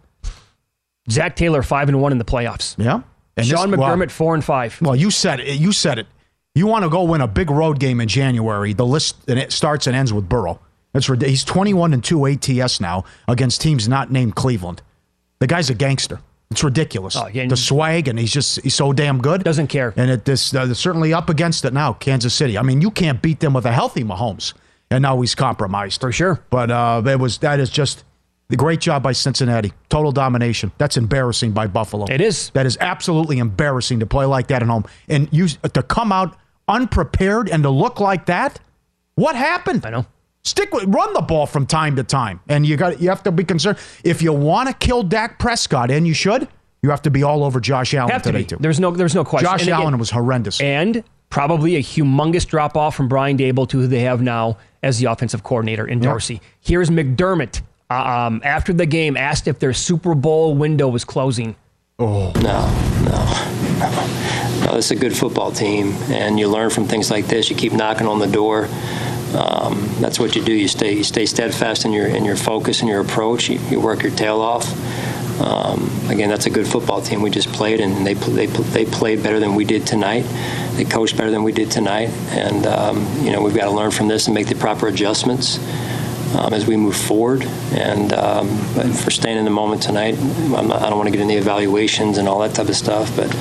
[1.10, 2.76] Zac Taylor five and one in the playoffs.
[2.78, 3.02] Yeah.
[3.40, 4.78] And Sean this- well- McDermott four and five.
[4.82, 5.60] Well, you said it.
[5.60, 6.08] You said it.
[6.56, 8.74] You want to go win a big road game in January.
[8.74, 10.60] The list and it starts and ends with Burrow.
[10.94, 14.82] That's rid- he's 21 and 2 ATS now against teams not named Cleveland.
[15.40, 16.20] The guy's a gangster.
[16.52, 17.16] It's ridiculous.
[17.52, 19.44] the swag, and he's just he's so damn good.
[19.44, 19.94] Doesn't care.
[19.96, 21.94] And it this uh, certainly up against it now.
[21.94, 22.58] Kansas City.
[22.58, 24.54] I mean, you can't beat them with a healthy Mahomes,
[24.90, 26.44] and now he's compromised for sure.
[26.50, 28.04] But uh, it was that is just
[28.50, 29.72] the great job by Cincinnati.
[29.90, 30.72] Total domination.
[30.78, 32.06] That's embarrassing by Buffalo.
[32.10, 32.50] It is.
[32.52, 36.36] That is absolutely embarrassing to play like that at home and use to come out
[36.68, 38.60] unprepared and to look like that.
[39.16, 39.86] What happened?
[39.86, 40.06] I know.
[40.44, 43.32] Stick with run the ball from time to time, and you got you have to
[43.32, 46.48] be concerned if you want to kill Dak Prescott, and you should.
[46.82, 48.46] You have to be all over Josh Allen Have today be.
[48.46, 48.58] too.
[48.58, 49.50] There's no there's no question.
[49.50, 50.62] Josh And again- Allen was horrendous.
[50.62, 54.98] and probably a humongous drop off from Brian Daboll to who they have now as
[54.98, 56.10] the offensive coordinator in Yep.
[56.10, 56.42] Dorsey.
[56.62, 61.56] Here's McDermott um, after the game asked if their Super Bowl window was closing.
[61.98, 62.66] Oh no,
[63.04, 64.76] no, no.
[64.76, 67.50] This is a good football team, and you learn from things like this.
[67.50, 68.70] You keep knocking on the door.
[69.36, 70.54] Um, that's what you do.
[70.54, 73.50] You stay, you stay steadfast in your in your focus and your approach.
[73.50, 74.66] You, you work your tail off.
[75.42, 79.22] Um, again, that's a good football team we just played, and they they they played
[79.24, 80.26] better than we did tonight.
[80.76, 83.92] They coached better than we did tonight, and um, you know we've got to learn
[83.92, 85.60] from this and make the proper adjustments
[86.38, 87.44] um, as we move forward.
[87.74, 91.12] And um, but for staying in the moment tonight, I'm not, I don't want to
[91.12, 93.34] get into the evaluations and all that type of stuff, but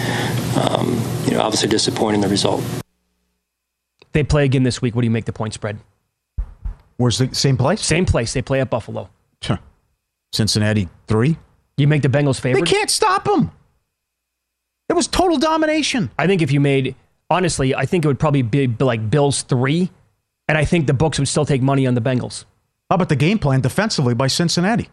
[0.56, 2.62] um, you know obviously disappointing the result.
[4.12, 4.94] They play again this week.
[4.94, 5.78] What do you make the point spread?
[6.96, 7.80] Where's the same place?
[7.80, 8.32] Same place.
[8.32, 9.08] They play at Buffalo.
[10.32, 11.38] Cincinnati three.
[11.76, 12.64] You make the Bengals favorite.
[12.64, 13.50] They can't stop them.
[14.88, 16.10] It was total domination.
[16.18, 16.94] I think if you made
[17.30, 19.90] honestly, I think it would probably be like Bills three,
[20.48, 22.44] and I think the books would still take money on the Bengals.
[22.88, 24.88] How about the game plan defensively by Cincinnati?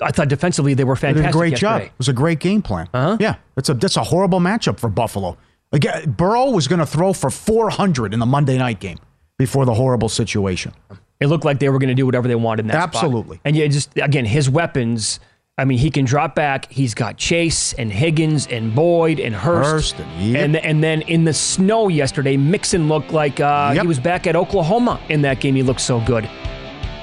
[0.00, 1.34] I thought defensively they were They did fantastic.
[1.34, 1.82] a great job.
[1.82, 2.88] It was a great game plan.
[2.94, 3.16] Uh-huh.
[3.20, 5.36] Yeah, that's a that's a horrible matchup for Buffalo.
[5.72, 8.98] Again, Burrow was going to throw for 400 in the Monday night game
[9.38, 10.72] before the horrible situation.
[11.20, 12.94] It looked like they were going to do whatever they wanted in that spot.
[12.94, 13.40] Absolutely.
[13.44, 15.20] And yeah, just again, his weapons.
[15.60, 16.70] I mean, he can drop back.
[16.70, 19.96] He's got Chase and Higgins and Boyd and Hurst.
[19.96, 20.44] Hurst and- yep.
[20.44, 24.36] and, and then in the snow yesterday, Mixon looked like uh, he was back at
[24.36, 25.56] Oklahoma in that game.
[25.56, 26.30] He looked so good.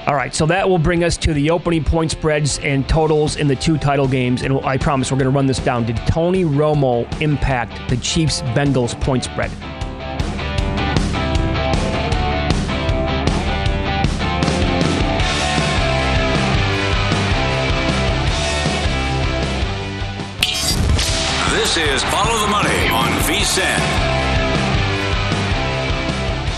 [0.06, 3.48] All right, so that will bring us to the opening point spreads and totals in
[3.48, 4.42] the two title games.
[4.42, 5.84] And I promise we're going to run this down.
[5.84, 9.50] Did Tony Romo impact the Chiefs Bengals point spread?
[21.50, 23.85] This is Follow the Money on VSIN.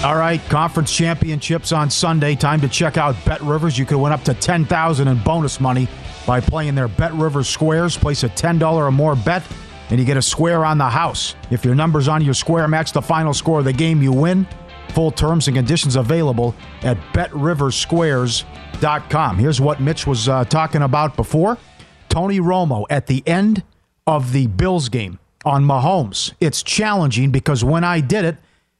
[0.05, 2.37] All right, conference championships on Sunday.
[2.37, 3.77] Time to check out Bet Rivers.
[3.77, 5.89] You could win up to 10000 in bonus money
[6.25, 7.97] by playing their Bet Rivers squares.
[7.97, 9.43] Place a $10 or more bet,
[9.91, 11.35] and you get a square on the house.
[11.51, 14.47] If your numbers on your square match the final score of the game, you win.
[14.91, 19.37] Full terms and conditions available at betriversquares.com.
[19.37, 21.59] Here's what Mitch was uh, talking about before.
[22.09, 23.65] Tony Romo at the end
[24.07, 26.35] of the Bills game on Mahomes.
[26.39, 28.37] It's challenging because when I did it,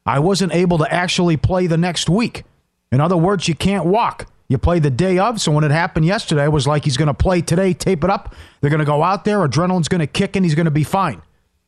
[0.09, 2.43] I wasn't able to actually play the next week.
[2.91, 4.25] In other words, you can't walk.
[4.47, 5.39] You play the day of.
[5.39, 8.09] So when it happened yesterday, it was like he's going to play today, tape it
[8.09, 8.33] up.
[8.59, 9.47] They're going to go out there.
[9.47, 11.21] Adrenaline's going to kick and He's going to be fine.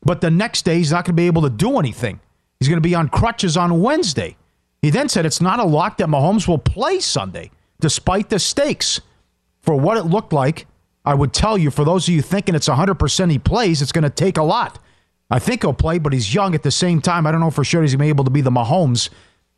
[0.03, 2.19] But the next day, he's not going to be able to do anything.
[2.59, 4.35] He's going to be on crutches on Wednesday.
[4.81, 9.01] He then said it's not a lock that Mahomes will play Sunday, despite the stakes.
[9.61, 10.65] For what it looked like,
[11.05, 14.01] I would tell you, for those of you thinking it's 100% he plays, it's going
[14.03, 14.79] to take a lot.
[15.31, 17.25] I think he'll play, but he's young at the same time.
[17.25, 19.09] I don't know for sure he's going to be able to be the Mahomes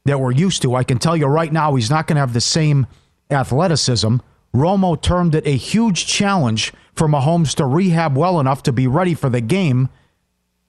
[0.06, 0.76] that we're used to.
[0.76, 2.86] I can tell you right now, he's not going to have the same
[3.32, 4.18] athleticism.
[4.56, 9.16] Romo termed it a huge challenge for Mahomes to rehab well enough to be ready
[9.16, 9.90] for the game.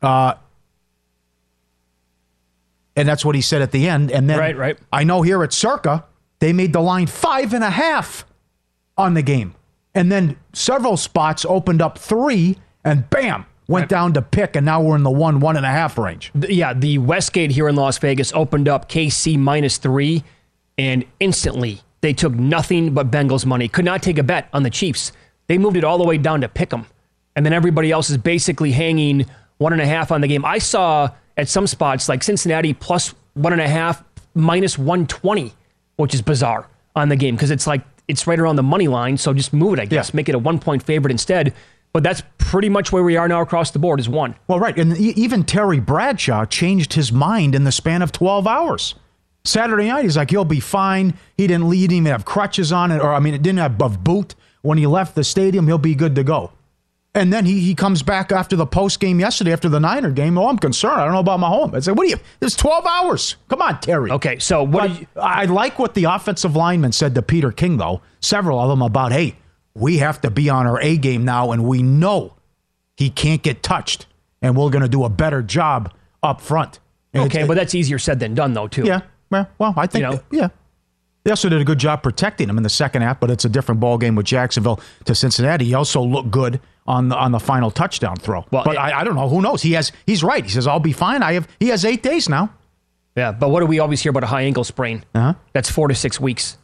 [0.00, 0.34] Uh,
[2.96, 4.10] and that's what he said at the end.
[4.10, 4.78] And then Right, right.
[4.90, 6.06] I know here at Circa,
[6.38, 8.24] they made the line five and a half
[8.96, 9.54] on the game.
[9.94, 14.80] And then several spots opened up three, and bam, went down to pick, and now
[14.82, 16.30] we're in the one, one and a half range.
[16.48, 20.22] Yeah, the Westgate here in Las Vegas opened up KC minus three,
[20.78, 23.68] and instantly they took nothing but Bengals money.
[23.68, 25.12] Could not take a bet on the Chiefs.
[25.46, 26.86] They moved it all the way down to pick them.
[27.36, 29.26] and then everybody else is basically hanging
[29.58, 30.44] one and a half on the game.
[30.44, 35.52] I saw at some spots like Cincinnati plus one and a half, minus one twenty,
[35.96, 39.16] which is bizarre on the game because it's like it's right around the money line.
[39.16, 41.52] So just move it, I guess, make it a one point favorite instead.
[41.94, 44.34] But that's pretty much where we are now across the board is one.
[44.48, 44.76] Well, right.
[44.76, 48.96] And even Terry Bradshaw changed his mind in the span of 12 hours.
[49.44, 51.14] Saturday night, he's like, he'll be fine.
[51.36, 53.60] He didn't lead, he didn't even have crutches on it, or I mean, it didn't
[53.60, 54.34] have a boot.
[54.62, 56.50] When he left the stadium, he'll be good to go.
[57.14, 60.36] And then he, he comes back after the post game yesterday, after the Niner game.
[60.36, 61.00] Oh, I'm concerned.
[61.00, 61.74] I don't know about my home.
[61.74, 62.16] I said, what are you?
[62.40, 63.36] It's 12 hours.
[63.48, 64.10] Come on, Terry.
[64.10, 64.90] Okay, so what?
[65.14, 68.00] But I like what the offensive lineman said to Peter King, though.
[68.20, 69.36] Several of them about, hey,
[69.74, 72.34] we have to be on our A game now, and we know
[72.96, 74.06] he can't get touched,
[74.42, 76.78] and we're going to do a better job up front.
[77.12, 78.84] And Okay, but that's easier said than done, though, too.
[78.84, 80.20] yeah, well, I think You know?
[80.30, 80.48] yeah.
[81.24, 83.48] They also did a good job protecting him in the second half, but it's a
[83.48, 85.64] different ball game with Jacksonville to Cincinnati.
[85.64, 88.44] He also looked good on the on the final touchdown throw.
[88.50, 89.26] Well, but it- I, I don't know.
[89.30, 89.62] Who knows?
[89.62, 90.44] He has he's right.
[90.44, 91.22] He says I'll be fine.
[91.22, 92.50] I have he has eight days now.
[93.16, 95.02] Yeah, but what do we always hear about a high ankle sprain?
[95.14, 95.32] Uh-huh.
[95.54, 96.58] That's four to six weeks.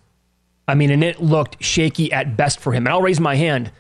[0.71, 2.87] I mean, and it looked shaky at best for him.
[2.87, 3.71] And I'll raise my hand.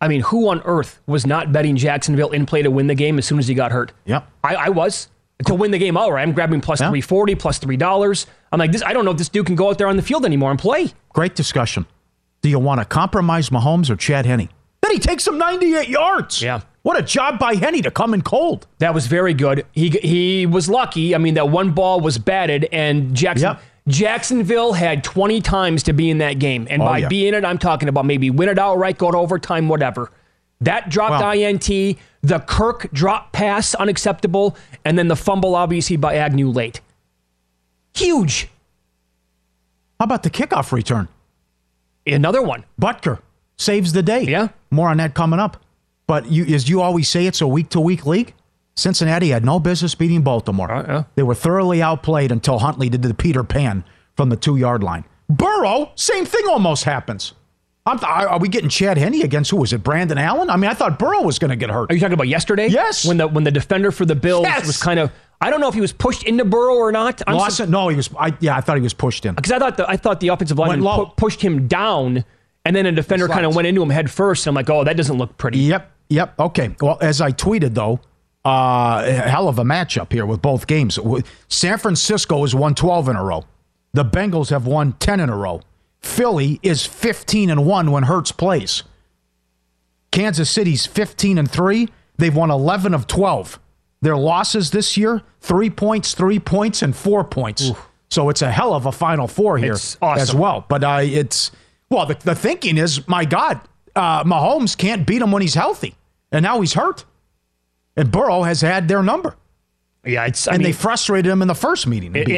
[0.00, 3.18] I mean, who on earth was not betting Jacksonville in play to win the game
[3.18, 3.92] as soon as he got hurt?
[4.06, 4.26] Yep.
[4.42, 5.08] I, I was.
[5.46, 6.26] To win the game outright.
[6.26, 8.26] I'm grabbing plus 340, plus $3.
[8.52, 8.82] I'm like, this.
[8.82, 10.58] I don't know if this dude can go out there on the field anymore and
[10.58, 10.92] play.
[11.14, 11.86] Great discussion.
[12.42, 14.48] Do you want to compromise Mahomes or Chad Henne?
[14.82, 16.42] Then he takes him 98 yards.
[16.42, 16.60] Yeah.
[16.82, 18.66] What a job by Henne to come in cold.
[18.78, 19.66] That was very good.
[19.72, 21.14] He he was lucky.
[21.14, 23.62] I mean, that one ball was batted, and Jackson Yep.
[23.90, 26.66] Jacksonville had 20 times to be in that game.
[26.70, 27.08] And Oh, by yeah.
[27.08, 30.10] being in it, I'm talking about maybe win it outright, go to overtime, whatever.
[30.60, 36.16] That dropped Well- INT, the Kirk drop pass, unacceptable, and then the fumble, obviously, by
[36.16, 36.80] Agnew late.
[37.94, 38.48] Huge.
[39.98, 41.08] How about the kickoff return?
[42.06, 42.64] Another one.
[42.80, 43.18] Butker
[43.56, 44.22] saves the day.
[44.22, 44.48] Yeah.
[44.70, 45.56] More on that coming up.
[46.06, 48.34] But you, as you always say, it's a week to week league.
[48.80, 50.70] Cincinnati had no business beating Baltimore.
[50.72, 51.04] Uh-uh.
[51.14, 53.84] They were thoroughly outplayed until Huntley did the Peter Pan
[54.16, 55.04] from the two yard line.
[55.28, 57.34] Burrow, same thing almost happens.
[57.86, 59.82] I'm th- are we getting Chad Henne against who was it?
[59.82, 60.50] Brandon Allen?
[60.50, 61.90] I mean, I thought Burrow was going to get hurt.
[61.90, 62.66] Are you talking about yesterday?
[62.68, 63.06] Yes.
[63.06, 64.66] When the when the defender for the Bills Yes.
[64.66, 67.22] was kind of I don't know if he was pushed into Burrow or not.
[67.26, 68.10] I'm Lawson, no, he was.
[68.18, 69.34] I, yeah, I thought he was pushed in.
[69.34, 72.24] because I thought the, I thought the offensive lineman pu- pushed him down,
[72.66, 74.46] and then a defender kind of went into him head first.
[74.46, 75.60] And I'm like, oh, that doesn't look pretty.
[75.60, 76.38] Yep, yep.
[76.38, 76.76] Okay.
[76.82, 78.00] Well, as I tweeted though,
[78.44, 80.98] uh, hell of a matchup here with both games.
[81.48, 83.44] San Francisco has won 12 in a row.
[83.92, 85.62] The Bengals have won 10 in a row.
[86.00, 88.82] Philly is 15 and 1 when Hurts plays.
[90.10, 91.88] Kansas City's 15 and 3.
[92.16, 93.58] They've won 11 of 12.
[94.02, 97.70] Their losses this year, 3 points, 3 points and 4 points.
[98.10, 100.02] So it's a hell of a final four here awesome.
[100.02, 100.64] as well.
[100.68, 101.52] But uh, it's
[101.90, 103.60] well, the, the thinking is, my God,
[103.94, 105.94] uh, Mahomes can't beat him when he's healthy,
[106.32, 107.04] and now he's hurt.
[108.00, 109.36] And Burrow has had their number,
[110.06, 112.16] Yeah, it's and mean, they frustrated him in the first meeting.
[112.16, 112.28] it-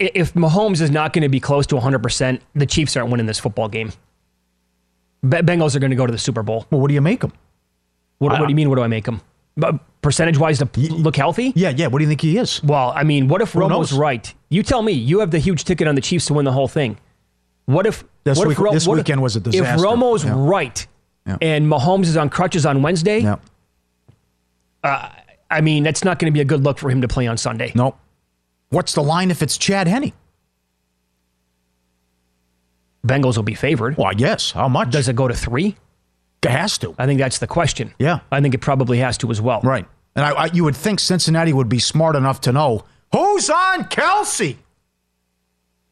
[0.00, 3.10] it- if Mahomes is not going to be close to 100, percent the Chiefs aren't
[3.10, 3.92] winning this football game.
[5.22, 6.66] Be- Bengals are going to go to the Super Bowl.
[6.70, 7.32] Well, what do you make them?
[8.18, 8.70] What, what do you mean?
[8.70, 9.20] What do I make them?
[10.00, 11.52] Percentage wise, to p- look healthy?
[11.54, 11.88] Yeah, yeah.
[11.88, 12.62] What do you think he is?
[12.64, 13.98] Well, I mean, what if Who Romo's knows?
[13.98, 14.32] right?
[14.48, 14.92] You tell me.
[14.92, 16.96] You have the huge ticket on the Chiefs to win the whole thing.
[17.66, 19.74] What if This what week- if this what if- weekend was a disaster?
[19.74, 19.80] If.
[19.82, 20.32] Romo's Yeah.
[20.36, 20.86] right
[21.26, 21.36] Yeah.
[21.42, 23.36] and Mahomes is on crutches on Wednesday, Yeah.
[24.82, 25.08] Uh,
[25.50, 27.36] I mean, that's not going to be a good look for him to play on
[27.36, 27.72] Sunday.
[27.74, 27.98] Nope.
[28.70, 30.12] What's the line if it's Chad Henne?
[33.06, 33.96] Bengals will be favored.
[33.96, 34.52] Well, yes.
[34.52, 34.90] How much?
[34.90, 35.76] Does it go to three?
[36.42, 36.94] It has to.
[36.98, 37.92] I think that's the question.
[37.98, 38.20] Yeah.
[38.30, 39.60] I think it probably has to as well.
[39.62, 39.86] Right.
[40.16, 43.84] And I, I, you would think Cincinnati would be smart enough to know who's on
[43.84, 44.56] Kelce.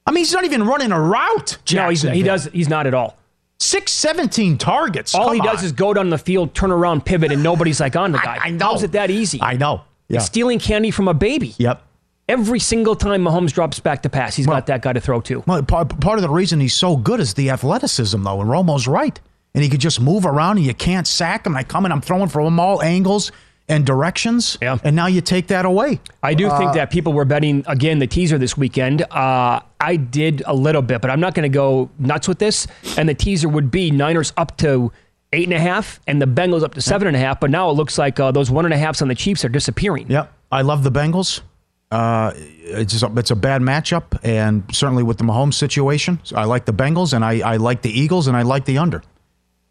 [0.06, 1.58] I mean, he's not even running a route.
[1.72, 2.46] No, he's, he does.
[2.46, 3.17] He's not at all.
[3.60, 5.14] Six seventeen targets.
[5.14, 5.64] All he Come does on.
[5.66, 8.38] is go down the field, turn around, pivot, and nobody's like on the guy.
[8.40, 8.66] I know.
[8.66, 9.40] How's it that easy?
[9.42, 9.82] I know.
[10.08, 10.16] Yeah.
[10.18, 11.54] It's stealing candy from a baby.
[11.58, 11.82] Yep.
[12.28, 15.42] Every single time Mahomes drops back to pass, he's got that guy to throw to.
[15.46, 18.86] Well, part, part of the reason he's so good is the athleticism, though, and Romo's
[18.86, 19.18] right.
[19.54, 21.56] And he could just move around and you can't sack him.
[21.56, 23.32] I come in, I'm throwing from all angles
[23.68, 24.56] and directions.
[24.62, 24.78] Yeah.
[24.82, 26.00] And now you take that away.
[26.22, 29.02] I do Uh, think that people were betting again the teaser this weekend.
[29.10, 32.66] Uh, I did a little bit, but I'm not going to go nuts with this.
[32.96, 34.90] And the teaser would be Niners up to
[35.32, 37.38] eight and a half, and the Bengals up to seven and a half.
[37.40, 39.50] But now it looks like uh, those one and a halfs on the Chiefs are
[39.50, 40.06] disappearing.
[40.10, 40.32] Yep.
[40.50, 41.42] I love the Bengals.
[41.90, 46.66] Uh, it's just, it's a bad matchup, and certainly with the Mahomes situation, I like
[46.66, 49.02] the Bengals, and I, I like the Eagles, and I like the under.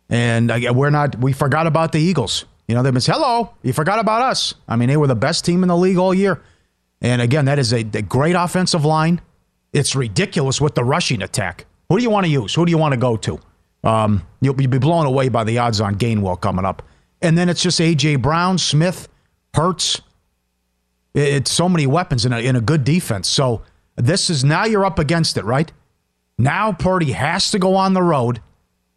[0.09, 1.19] And I, we're not.
[1.19, 2.45] We forgot about the Eagles.
[2.67, 3.51] You know, they was hello.
[3.63, 4.53] You forgot about us.
[4.67, 6.41] I mean, they were the best team in the league all year.
[7.01, 9.21] And again, that is a, a great offensive line.
[9.71, 11.65] It's ridiculous with the rushing attack.
[11.89, 12.53] Who do you want to use?
[12.53, 13.39] Who do you want to go to?
[13.83, 16.83] Um, you'll be be blown away by the odds on Gainwell coming up.
[17.21, 19.07] And then it's just AJ Brown, Smith,
[19.53, 20.01] Hurts.
[21.13, 23.27] It's so many weapons in a, in a good defense.
[23.27, 23.63] So
[23.95, 25.71] this is now you're up against it, right?
[26.37, 28.41] Now Purdy has to go on the road.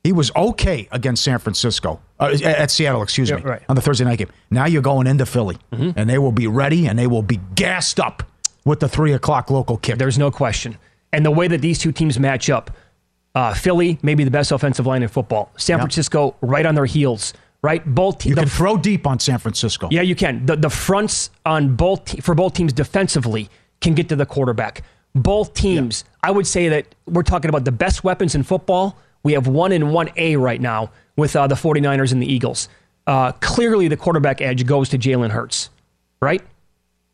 [0.03, 3.62] He was okay against San Francisco, uh, at Seattle, excuse me, right.
[3.68, 4.28] on the Thursday night game.
[4.51, 8.01] Now you're going into Philly, and they will be ready and they will be gassed
[8.01, 8.22] up
[8.64, 9.98] with the three o'clock local kick.
[9.98, 10.78] There's no question.
[11.12, 12.70] And the way that these two teams match up,
[13.34, 15.51] uh, Philly, maybe the best offensive line in football.
[15.59, 15.82] San Yeah.
[15.82, 17.84] Francisco, right on their heels, right?
[17.84, 18.38] Both You teams.
[18.44, 19.88] can throw deep on San Francisco.
[19.90, 20.46] Yeah, you can.
[20.46, 23.51] The the fronts on both te- for both teams defensively
[23.82, 24.82] can get to the quarterback.
[25.14, 28.96] Both teams, I would say that we're talking about the best weapons in football.
[29.23, 32.68] We have one and one A right now with uh, the 49ers and the Eagles.
[33.07, 35.71] uh, clearly the quarterback edge goes to Jalen Hurts,
[36.21, 36.43] right?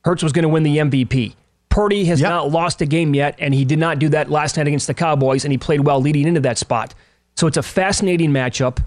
[0.05, 1.35] Hurts was going to win the MVP.
[1.69, 2.31] Purdy has yep.
[2.31, 4.95] not lost a game yet, and he did not do that last night against the
[4.95, 6.95] Cowboys, and he played well leading into that spot.
[7.35, 8.79] So it's a fascinating matchup.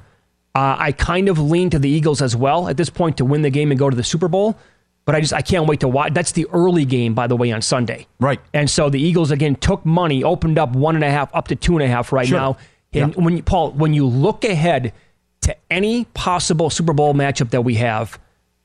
[0.56, 3.44] Uh, I kind of lean to the Eagles as well at this point to win
[3.44, 4.58] the game and go to the Super Bowl.
[5.06, 6.14] But I just I can't wait to watch.
[6.14, 8.08] That's the early game, by the way, on Sunday.
[8.20, 8.40] Right.
[8.54, 11.56] And so the Eagles again took money, opened up one and a half up to
[11.56, 12.38] two and a half right sure.
[12.38, 12.58] now.
[12.94, 13.24] And yeah.
[13.24, 14.94] when you, Paul, when you look ahead
[15.42, 18.20] to any possible Super Bowl matchup that we have,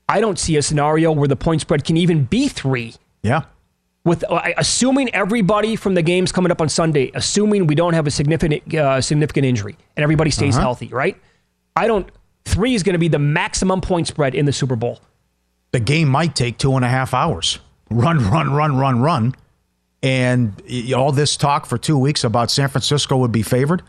[0.07, 2.95] I don't see a scenario where the point spread can even be three.
[3.21, 3.43] Yeah.
[4.03, 8.05] With uh, assuming everybody from the games coming up on Sunday, assuming we don't have
[8.05, 10.61] a significant uh, significant injury and everybody stays uh-huh.
[10.61, 11.19] healthy, right?
[11.75, 12.07] I don't.
[12.45, 14.99] Three is going to be the maximum point spread in the Super Bowl.
[15.71, 17.59] The game might take two and a half hours.
[17.89, 19.35] Run, run, run, run, run.
[20.03, 20.61] And
[20.95, 23.81] all this talk for two weeks about San Francisco would be favored.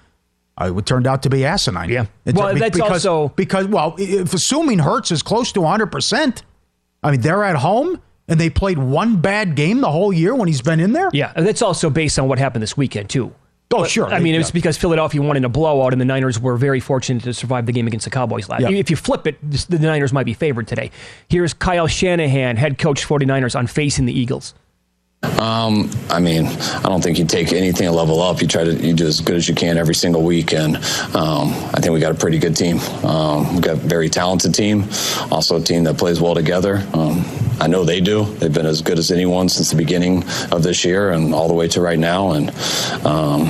[0.58, 1.90] Uh, it turned out to be asinine.
[1.90, 2.06] Yeah.
[2.24, 6.42] well, that's because, also because well, if assuming Hurts is close to 100, percent
[7.02, 10.48] I mean they're at home and they played one bad game the whole year when
[10.48, 11.10] he's been in there.
[11.12, 13.34] Yeah, that's also based on what happened this weekend too.
[13.74, 14.06] Oh, sure.
[14.06, 14.40] I mean, yeah.
[14.40, 17.66] it's because Philadelphia won in a blowout, and the Niners were very fortunate to survive
[17.66, 18.62] the game against the Cowboys last.
[18.62, 18.70] Yeah.
[18.70, 20.92] If you flip it, the Niners might be favored today.
[21.28, 24.54] Here's Kyle Shanahan, head coach 49ers, on facing the Eagles.
[25.38, 28.40] Um, I mean, I don't think you take anything a level up.
[28.40, 30.76] You try to you do as good as you can every single week, and
[31.14, 32.78] um, I think we got a pretty good team.
[33.04, 34.84] Um, we got a very talented team,
[35.30, 36.86] also a team that plays well together.
[36.94, 37.24] Um,
[37.60, 38.24] I know they do.
[38.24, 41.54] They've been as good as anyone since the beginning of this year and all the
[41.54, 42.32] way to right now.
[42.32, 42.50] And
[43.04, 43.48] um,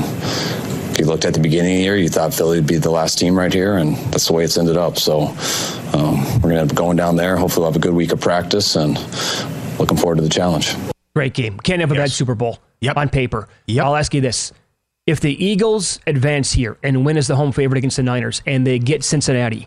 [0.90, 2.90] if you looked at the beginning of the year, you thought Philly would be the
[2.90, 4.98] last team right here, and that's the way it's ended up.
[4.98, 5.28] So
[5.92, 7.36] um, we're going to be going down there.
[7.36, 8.98] Hopefully, we'll have a good week of practice, and
[9.78, 10.74] looking forward to the challenge.
[11.16, 11.58] Great game.
[11.58, 12.02] Can't have a yes.
[12.02, 12.98] bad Super Bowl yep.
[12.98, 13.48] on paper.
[13.68, 13.86] Yep.
[13.86, 14.52] I'll ask you this.
[15.06, 18.66] If the Eagles advance here and win as the home favorite against the Niners and
[18.66, 19.66] they get Cincinnati,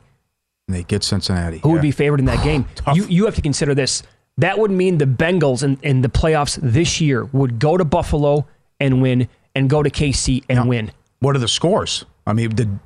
[0.68, 1.58] and they get Cincinnati.
[1.58, 1.74] Who yeah.
[1.74, 2.68] would be favored in that game?
[2.94, 4.04] you, you have to consider this.
[4.38, 8.46] That would mean the Bengals in, in the playoffs this year would go to Buffalo
[8.80, 10.92] and win and go to KC and now, win.
[11.18, 12.06] What are the scores?
[12.28, 12.78] I mean, did.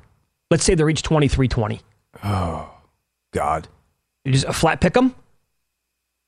[0.50, 1.82] Let's say they reach 23 20.
[2.24, 2.70] Oh,
[3.34, 3.68] God.
[4.26, 5.14] Just a flat pick them?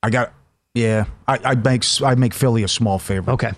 [0.03, 0.34] I got.
[0.76, 3.32] Yeah, I, I make I make Philly a small favorite.
[3.32, 3.52] Okay.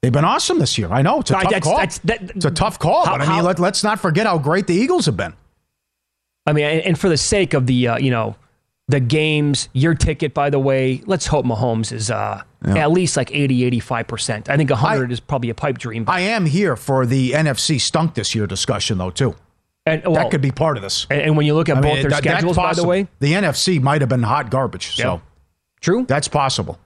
[0.00, 0.88] They've been awesome this year.
[0.92, 1.76] I know it's a tough that's, call.
[1.76, 4.24] That's, that, it's a tough call, how, but I mean, how, let, us not forget
[4.24, 5.34] how great the Eagles have been.
[6.46, 8.36] I mean, and for the sake of the uh, you know
[8.86, 12.84] the games, your ticket, by the way, let's hope Mahomes is uh, yeah.
[12.84, 14.48] at least like 80, 85%.
[14.48, 16.04] I think 100 I, is probably a pipe dream.
[16.04, 16.12] But.
[16.12, 19.34] I am here for the NFC stunk this year discussion, though, too.
[19.86, 21.06] And, well, that could be part of this.
[21.08, 23.06] And, and when you look at I both mean, their that, schedules, by the way,
[23.20, 24.96] the NFC might have been hot garbage.
[24.96, 25.22] So
[25.80, 26.78] true, that's possible.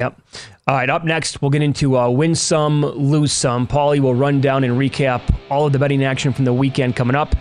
[0.00, 0.20] Yep.
[0.66, 0.90] All right.
[0.90, 3.66] Up next, we'll get into uh, win some, lose some.
[3.66, 7.16] Pauly will run down and recap all of the betting action from the weekend coming
[7.16, 7.34] up.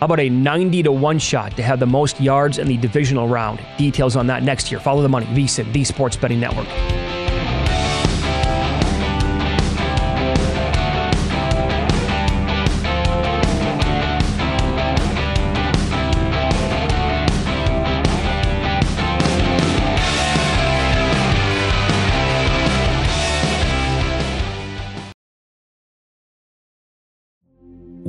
[0.00, 3.28] How about a 90 to 1 shot to have the most yards in the divisional
[3.28, 3.60] round?
[3.78, 4.80] Details on that next year.
[4.80, 5.26] Follow the money.
[5.26, 6.66] VSIN, the Sports Betting Network.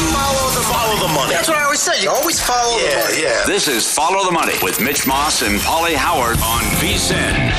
[0.00, 1.32] Follow the, follow the money.
[1.34, 2.02] That's what I always say.
[2.02, 3.22] You always follow yeah, the money.
[3.22, 7.50] Yeah, This is Follow the Money with Mitch Moss and Pauly Howard on VSIN.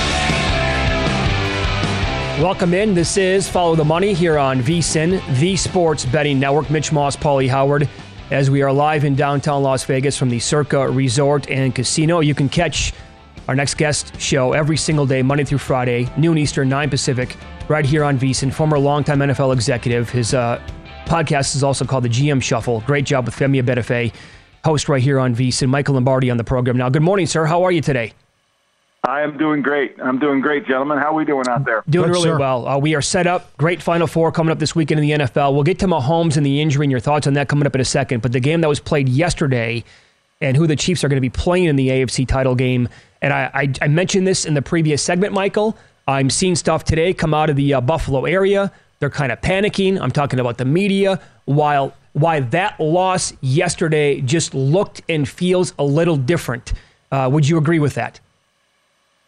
[2.42, 2.96] Welcome in.
[2.96, 6.72] This is Follow the Money here on VSIN, the Sports Betting Network.
[6.72, 7.88] Mitch Moss, Pauly Howard,
[8.32, 12.22] as we are live in downtown Las Vegas from the Circa Resort and Casino.
[12.22, 12.92] You can catch
[13.48, 17.38] our next guest show every single day, Monday through Friday, noon Eastern, 9 Pacific,
[17.68, 18.52] right here on VSIN.
[18.52, 20.10] Former longtime NFL executive.
[20.10, 20.60] His uh,
[21.12, 22.80] podcast is also called the GM Shuffle.
[22.86, 24.14] Great job with Femi Abebefe,
[24.64, 25.68] host right here on VSIN.
[25.68, 26.78] Michael Lombardi on the program.
[26.78, 27.44] Now, good morning, sir.
[27.44, 28.14] How are you today?
[29.04, 29.98] I am doing great.
[30.02, 31.00] I'm doing great, gentlemen.
[31.00, 31.84] How are we doing out there?
[31.90, 32.66] Doing really well.
[32.66, 33.58] Uh, we are set up.
[33.58, 35.54] Great Final Four coming up this weekend in the NFL.
[35.54, 37.82] We'll get to Mahomes and the injury and your thoughts on that coming up in
[37.82, 38.22] a second.
[38.22, 39.84] But the game that was played yesterday
[40.40, 42.88] and who the Chiefs are going to be playing in the AFC title game.
[43.22, 45.78] And I, I, I mentioned this in the previous segment, Michael.
[46.08, 48.72] I'm seeing stuff today come out of the uh, Buffalo area.
[49.02, 50.00] They're kind of panicking.
[50.00, 51.20] I'm talking about the media.
[51.46, 56.74] While why that loss yesterday just looked and feels a little different.
[57.12, 58.20] Uh, would you agree with that?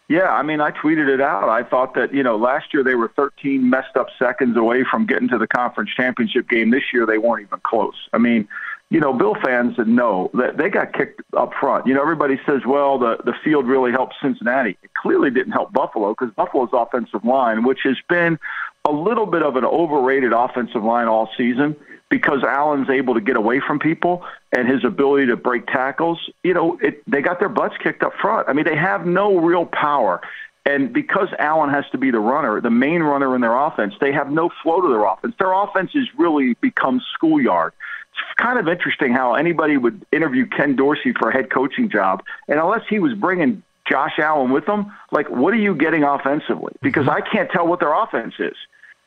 [0.09, 1.49] Yeah, I mean, I tweeted it out.
[1.49, 5.07] I thought that, you know, last year they were 13 messed up seconds away from
[5.07, 6.69] getting to the conference championship game.
[6.69, 7.95] This year they weren't even close.
[8.13, 8.47] I mean,
[8.91, 11.87] you know, Bill fans know that they got kicked up front.
[11.87, 14.77] You know, everybody says, well, the, the field really helped Cincinnati.
[14.83, 18.37] It clearly didn't help Buffalo because Buffalo's offensive line, which has been
[18.85, 21.75] a little bit of an overrated offensive line all season
[22.09, 24.23] because Allen's able to get away from people
[24.55, 28.13] and his ability to break tackles, you know, it, they got their butts kicked up
[28.21, 28.47] front.
[28.47, 30.21] I mean, they have no real power.
[30.65, 34.13] And because Allen has to be the runner, the main runner in their offense, they
[34.13, 35.33] have no flow to their offense.
[35.39, 37.73] Their offense has really become schoolyard.
[38.11, 42.23] It's kind of interesting how anybody would interview Ken Dorsey for a head coaching job,
[42.47, 46.73] and unless he was bringing Josh Allen with them, like, what are you getting offensively?
[46.81, 48.55] Because I can't tell what their offense is.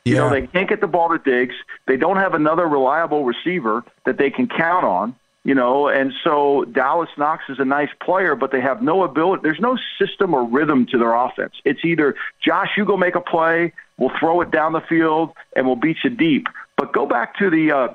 [0.05, 1.55] You know, they can't get the ball to Diggs.
[1.85, 5.15] They don't have another reliable receiver that they can count on.
[5.43, 9.43] You know, and so Dawson Knox is a nice player, but they have no ability.
[9.43, 11.53] There's no system or rhythm to their offense.
[11.63, 12.15] It's either
[12.45, 15.97] Josh, you go make a play, we'll throw it down the field, and we'll beat
[16.03, 16.47] you deep.
[16.75, 17.87] But go back to the uh,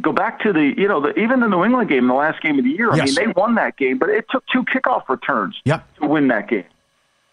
[0.00, 2.58] go back to the you know the, even the New England game, the last game
[2.58, 2.90] of the year.
[2.92, 3.16] I Yes.
[3.16, 5.94] mean, they won that game, but it took two kickoff returns Yep.
[6.00, 6.64] to win that game.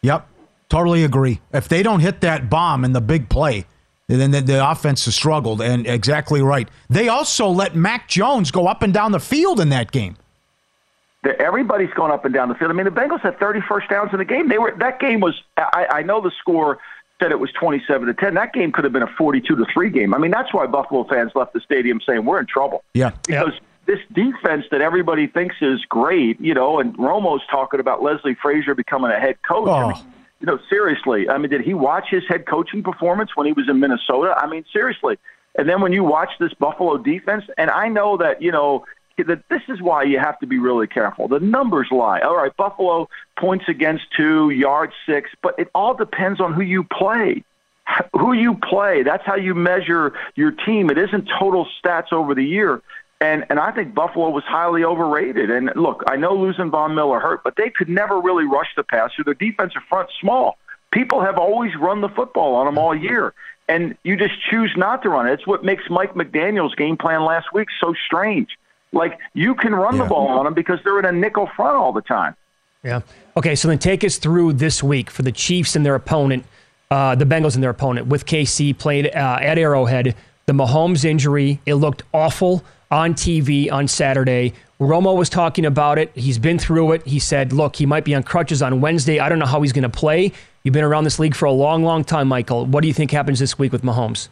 [0.04, 0.28] Yep.
[0.70, 1.42] Totally agree.
[1.54, 3.66] If they don't hit that bomb in the big play,
[4.08, 5.62] then the, the offense has struggled.
[5.62, 6.68] And exactly right.
[6.90, 10.16] They also let Mac Jones go up and down the field in that game.
[11.24, 12.72] that everybody's going up and down the field.
[12.72, 14.48] I mean, the Bengals had 30 first downs in the game.
[14.50, 15.40] They were that game was.
[15.58, 16.80] I, I know the score
[17.22, 18.34] said it was 27 to 10.
[18.34, 20.14] That game could have been a 42 to three game.
[20.14, 23.12] I mean, that's why Buffalo fans left the stadium saying we're in trouble Yeah.
[23.28, 23.54] because
[23.86, 28.76] this defense that everybody thinks is great, you know, and Romo's talking about Leslie Frazier
[28.76, 29.68] becoming a head coach.
[29.68, 29.72] Oh.
[29.74, 30.04] I mean,
[30.40, 31.30] you know, seriously.
[31.30, 34.34] I mean, did he watch his head coaching performance when he was in Minnesota?
[34.38, 35.18] I mean, seriously.
[35.58, 38.86] And then when you watch this Buffalo defense, and I know that, you know,
[39.24, 41.28] that this is why you have to be really careful.
[41.28, 42.20] The numbers lie.
[42.22, 46.84] All right, Buffalo points against two, yards six, but it all depends on who you
[46.84, 47.44] play.
[48.14, 50.90] Who you play, that's how you measure your team.
[50.90, 52.82] It isn't total stats over the year.
[53.20, 55.52] And and I think Buffalo was highly overrated.
[55.52, 58.84] And look, I know losing Von Miller hurt, but they could never really rush the
[58.84, 59.24] passer.
[59.24, 60.58] Their defensive front small.
[60.92, 63.34] People have always run the football on them all year,
[63.68, 65.34] and you just choose not to run it.
[65.34, 68.58] It's what makes Mike McDaniel's game plan last week so strange.
[68.94, 71.94] Like you can run the ball on them because they're in a nickel front all
[71.94, 72.36] the time.
[72.84, 73.02] Yeah.
[73.38, 76.46] Okay, so then take us through this week for the Chiefs and their opponent,
[76.90, 80.16] uh, the Bengals and their opponent with KC played uh, at Arrowhead.
[80.48, 84.54] The Mahomes injury, it looked awful on TV on Saturday.
[84.80, 86.12] Romo was talking about it.
[86.16, 87.06] He's been through it.
[87.06, 89.20] He said, look, he might be on crutches on Wednesday.
[89.20, 90.34] I don't know how he's going to play.
[90.64, 92.66] You've been around this league for a long, long time, Michael.
[92.66, 94.28] What do you think happens this week with Mahomes?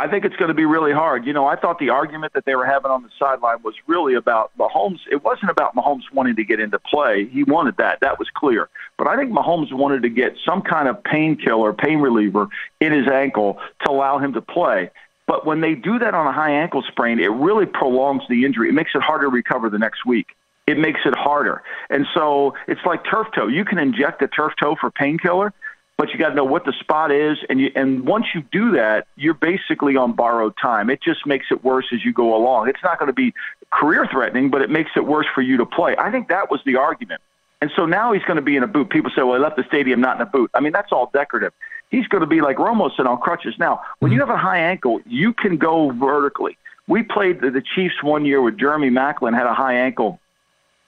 [0.00, 1.26] I think it's going to be really hard.
[1.26, 4.14] You know, I thought the argument that they were having on the sideline was really
[4.14, 5.00] about Mahomes.
[5.12, 7.26] It wasn't about Mahomes wanting to get into play.
[7.26, 8.00] He wanted that.
[8.00, 8.70] That was clear.
[8.96, 12.48] But I think Mahomes wanted to get some kind of painkiller, pain reliever
[12.80, 14.90] in his ankle to allow him to play.
[15.26, 18.70] But when they do that on a high ankle sprain, it really prolongs the injury.
[18.70, 20.28] It makes it harder to recover the next week.
[20.66, 21.62] It makes it harder.
[21.90, 23.48] And so it's like turf toe.
[23.48, 25.52] You can inject a turf toe for painkiller,
[26.00, 28.70] but you got to know what the spot is, and you, and once you do
[28.70, 30.88] that, you're basically on borrowed time.
[30.88, 32.70] It just makes it worse as you go along.
[32.70, 33.34] It's not going to be
[33.70, 35.94] career threatening, but it makes it worse for you to play.
[35.98, 37.20] I think that was the argument.
[37.60, 38.88] And so now he's going to be in a boot.
[38.88, 40.50] People say, well, he left the stadium not in a boot.
[40.54, 41.52] I mean, that's all decorative.
[41.90, 43.56] He's going to be like Romo said on crutches.
[43.58, 44.30] Now, when you mm-hmm.
[44.30, 46.56] have a high ankle, you can go vertically.
[46.88, 50.18] We played the, the Chiefs one year with Jeremy Maclin had a high ankle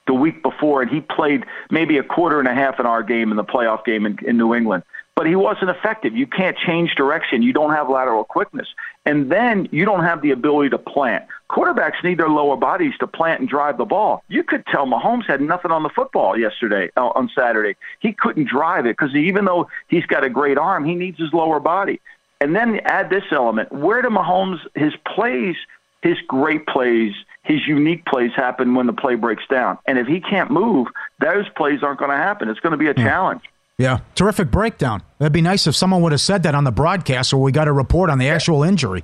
[0.07, 3.29] the week before, and he played maybe a quarter and a half in our game
[3.29, 4.81] in the playoff game in, in New England
[5.15, 6.15] but he wasn't effective.
[6.15, 7.43] You can't change direction.
[7.43, 8.67] You don't have lateral quickness.
[9.05, 11.25] And then you don't have the ability to plant.
[11.49, 14.23] Quarterbacks need their lower bodies to plant and drive the ball.
[14.27, 17.75] You could tell Mahomes had nothing on the football yesterday, uh, on Saturday.
[17.99, 21.31] He couldn't drive it because even though he's got a great arm, he needs his
[21.31, 22.01] lower body.
[22.41, 23.71] And then add this element.
[23.71, 25.55] Where do Mahomes, his plays,
[26.01, 29.77] his great plays, his unique plays happen when the play breaks down.
[29.85, 30.87] And if he can't move,
[31.19, 32.49] those plays aren't going to happen.
[32.49, 33.41] It's going to be a challenge.
[33.77, 35.01] Yeah, terrific breakdown.
[35.17, 37.67] That'd be nice if someone would have said that on the broadcast, or we got
[37.67, 39.03] a report on the actual injury.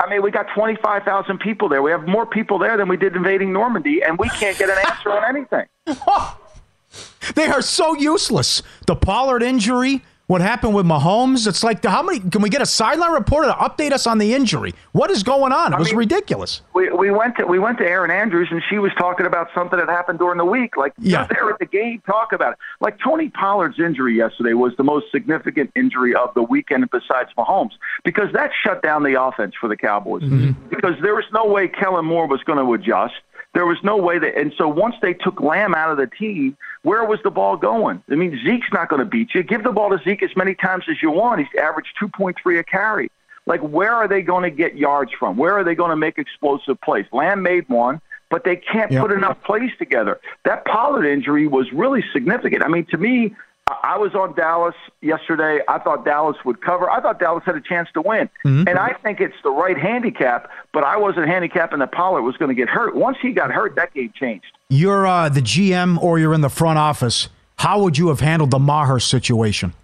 [0.00, 1.82] I mean, we got 25,000 people there.
[1.82, 4.78] We have more people there than we did invading Normandy, and we can't get an
[4.86, 5.66] answer on anything.
[7.34, 8.62] they are so useless.
[8.86, 11.48] The Pollard injury, what happened with Mahomes.
[11.48, 12.20] It's like, how many?
[12.20, 14.74] Can we get a sideline reporter to update us on the injury?
[14.92, 15.72] What is going on?
[15.72, 16.62] It was mean, ridiculous.
[16.72, 19.76] We, we went to we went to Erin Andrews, and she was talking about something
[19.76, 20.76] that happened during the week.
[20.76, 21.26] Like, yeah.
[21.26, 22.58] there at the game, talk about it.
[22.80, 27.72] Like Tony Pollard's injury yesterday was the most significant injury of the weekend besides Mahomes
[28.04, 30.22] because that shut down the offense for the Cowboys.
[30.22, 30.68] Mm-hmm.
[30.68, 33.14] Because there was no way Kellen Moore was going to adjust.
[33.52, 36.56] There was no way that, and so once they took Lamb out of the team,
[36.82, 38.02] where was the ball going?
[38.10, 39.42] I mean, Zeke's not going to beat you.
[39.42, 41.40] Give the ball to Zeke as many times as you want.
[41.40, 43.10] He's averaged 2.3 a carry.
[43.46, 45.36] Like, where are they going to get yards from?
[45.36, 47.06] Where are they going to make explosive plays?
[47.12, 48.00] Lamb made one,
[48.30, 49.00] but they can't Yep.
[49.02, 50.20] put enough plays together.
[50.44, 52.62] That Pollard injury was really significant.
[52.62, 53.34] I mean, to me,
[53.82, 55.60] I was on Dallas yesterday.
[55.68, 56.90] I thought Dallas would cover.
[56.90, 58.28] I thought Dallas had a chance to win.
[58.44, 58.68] Mhm.
[58.68, 62.48] And I think it's the right handicap, but I wasn't handicapping that Pollard was going
[62.48, 62.96] to get hurt.
[62.96, 64.46] Once he got hurt, that game changed.
[64.68, 67.28] You're uh, the GM or you're in the front office.
[67.58, 69.74] How would you have handled the Maher situation?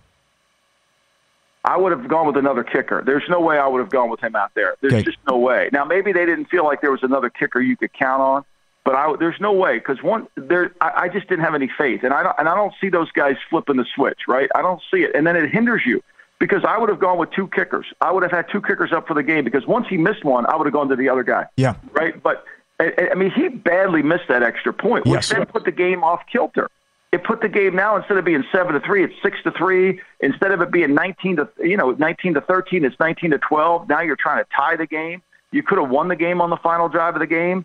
[1.65, 3.03] I would have gone with another kicker.
[3.05, 4.77] There's no way I would have gone with him out there.
[4.81, 5.03] There's Okay.
[5.03, 5.69] just no way.
[5.73, 8.45] Now maybe they didn't feel like there was another kicker you could count on,
[8.87, 12.05] but I, there's no way because one there I, I just didn't have any faith,
[12.05, 14.21] and I don't and I don't see those guys flipping the switch.
[14.27, 14.49] Right?
[14.55, 16.03] I don't see it, and then it hinders you
[16.39, 17.87] because I would have gone with two kickers.
[18.01, 20.47] I would have had two kickers up for the game because once he missed one,
[20.47, 21.47] I would have gone to the other guy.
[21.57, 21.75] Yeah.
[21.93, 22.23] Right?
[22.23, 22.45] But
[22.79, 25.29] I, I mean, he badly missed that extra point, which Yes.
[25.31, 26.71] then put the game off kilter.
[27.13, 30.01] It put the game now instead of being seven to three, it's six to three.
[30.21, 33.89] Instead of it being nineteen to you know nineteen to thirteen, it's nineteen to twelve.
[33.89, 35.23] Now you're trying to tie the game.
[35.53, 37.65] You could have won the game on the final drive of the game.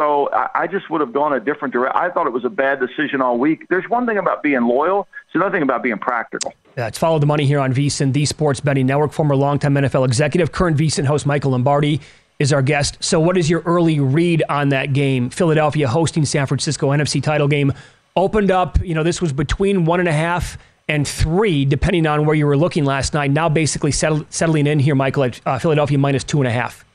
[0.00, 2.00] So I, just would have gone a different direction.
[2.00, 3.68] I thought it was a bad decision all week.
[3.68, 5.06] There's one thing about being loyal.
[5.26, 6.54] It's another thing about being practical.
[6.78, 9.12] Yeah, it's Follow the Money here on VSIN, the Sports Betting Network.
[9.12, 12.00] Former longtime NFL executive, current VSIN host Michael Lombardi
[12.38, 12.96] is our guest.
[13.00, 15.28] So, what is your early read on that game?
[15.28, 17.74] Philadelphia hosting San Francisco NFC title game
[18.16, 18.82] opened up.
[18.82, 20.56] You know, this was between one and a half
[20.88, 23.32] and three, depending on where you were looking last night.
[23.32, 26.86] Now, basically settling in here, Michael, at uh, Philadelphia minus two and a half.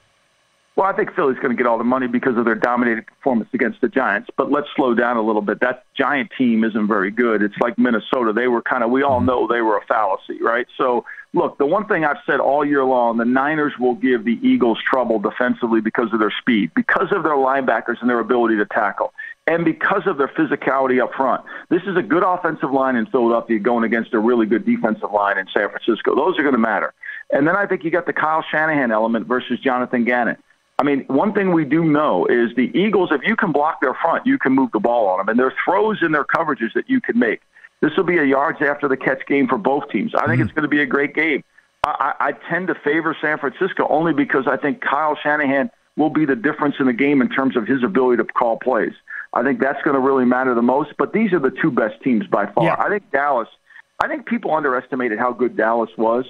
[0.75, 3.49] Well, I think Philly's going to get all the money because of their dominating performance
[3.53, 4.29] against the Giants.
[4.35, 5.61] But let's slow down a little bit.
[5.61, 7.41] That Giant team isn't very good.
[7.41, 8.33] It's like Minnesota.
[8.33, 10.67] They were kind of, we all know they were a fallacy, right?
[10.77, 14.37] So, look, the one thing I've said all year long, the Niners will give the
[14.43, 18.65] Eagles trouble defensively because of their speed, because of their linebackers and their ability to
[18.65, 19.13] tackle,
[19.47, 21.41] and because of their physicality up front.
[21.69, 25.37] This is a good offensive line in Philadelphia going against a really good defensive line
[25.37, 26.15] in San Francisco.
[26.15, 26.93] Those are going to matter.
[27.31, 30.35] And then I think you got the Kyle Shanahan element versus Jonathan Gannon.
[30.77, 33.93] I mean, one thing we do know is the Eagles, if you can block their
[33.93, 35.29] front, you can move the ball on them.
[35.29, 37.41] And there are throws in their coverages that you can make.
[37.81, 40.13] This will be a yards after the catch game for both teams.
[40.15, 40.41] I think mm-hmm.
[40.43, 41.43] it's going to be a great game.
[41.85, 46.09] I, I, I tend to favor San Francisco only because I think Kyle Shanahan will
[46.09, 48.93] be the difference in the game in terms of his ability to call plays.
[49.33, 50.91] I think that's going to really matter the most.
[50.97, 52.65] But these are the two best teams by far.
[52.65, 52.75] Yeah.
[52.77, 53.47] I think Dallas.
[54.03, 56.25] I think people underestimated how good Dallas was.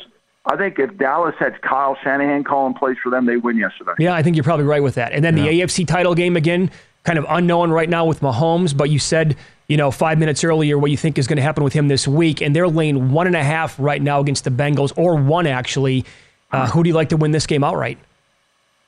[0.48, 3.94] I think if Dallas had Kyle Shanahan calling plays for them, they win yesterday.
[3.98, 5.12] Yeah, I think you're probably right with that.
[5.12, 6.70] And then the AFC title game again,
[7.04, 9.36] kind of unknown right now with Mahomes, but you said,
[9.68, 12.08] you know, five minutes earlier what you think is going to happen with him this
[12.08, 15.48] week, and they're laying one and a half right now against the Bengals, or one
[15.48, 16.06] actually.
[16.52, 17.98] Uh, who do you like to win this game outright?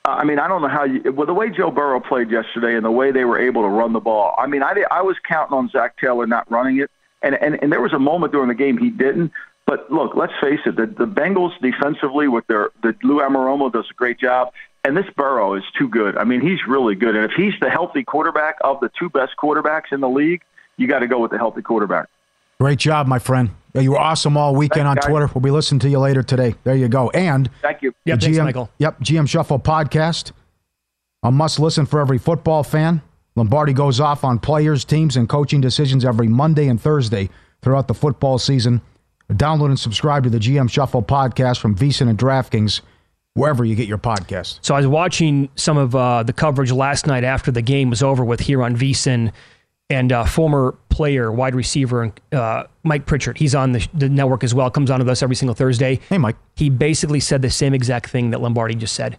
[0.04, 1.12] I mean, I don't know how you.
[1.12, 3.92] Well, the way Joe Burrow played yesterday and the way they were able to run
[3.92, 4.34] the ball.
[4.38, 6.90] I mean, I I was counting on Zac Taylor not running it,
[7.22, 9.32] and and and there was a moment during the game he didn't.
[9.68, 13.84] But look, let's face it, the the Bengals defensively with their the Lou Anarumo does
[13.90, 14.48] a great job.
[14.82, 16.16] And this Burrow is too good.
[16.16, 17.14] I mean, he's really good.
[17.14, 20.40] And if he's the healthy quarterback of the two best quarterbacks in the league,
[20.78, 22.08] you got to go with the healthy quarterback.
[22.58, 23.50] Great job, my friend.
[23.74, 25.10] You were awesome all weekend Thanks, on guys.
[25.10, 25.30] Twitter.
[25.34, 26.54] We'll be listening to you later today.
[26.64, 27.10] There you go.
[27.10, 27.92] And Thank you.
[28.06, 28.70] Yeah, the thanks, GM, Michael.
[28.78, 30.32] Yep, GM Shuffle podcast.
[31.22, 33.02] A must listen for every football fan.
[33.36, 37.28] Lombardi goes off on players, teams, and coaching decisions every Monday and Thursday
[37.60, 38.80] throughout the football season.
[39.32, 42.80] Download and subscribe to the GM Shuffle podcast from VSiN and DraftKings,
[43.34, 44.58] wherever you get your podcasts.
[44.62, 48.02] So I was watching some of uh, the coverage last night after the game was
[48.02, 49.32] over with here on VSiN,
[49.90, 53.38] and uh, former player, wide receiver, uh, Mike Pritchard.
[53.38, 54.70] He's on the, the network as well.
[54.70, 56.00] Comes on with us every single Thursday.
[56.08, 56.36] Hey, Mike.
[56.56, 59.18] He basically said the same exact thing that Lombardi just said.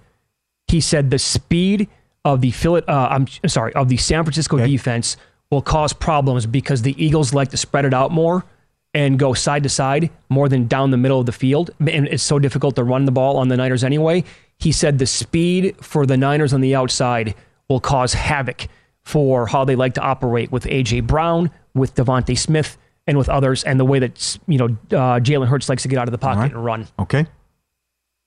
[0.67, 1.87] He said the speed
[2.25, 5.17] of the Philly, uh, I'm sorry, of the San Francisco defense
[5.49, 8.45] will cause problems because the Eagles like to spread it out more
[8.93, 11.71] and go side to side more than down the middle of the field.
[11.79, 14.23] And it's so difficult to run the ball on the Niners anyway.
[14.57, 17.35] He said the speed for the Niners on the outside
[17.67, 18.67] will cause havoc
[19.03, 22.77] for how they like to operate with AJ Brown, with DeVonta Smith,
[23.07, 25.97] and with others, and the way that you know uh, Jalen Hurts likes to get
[25.97, 26.87] out of the pocket and run.
[26.99, 27.25] Okay.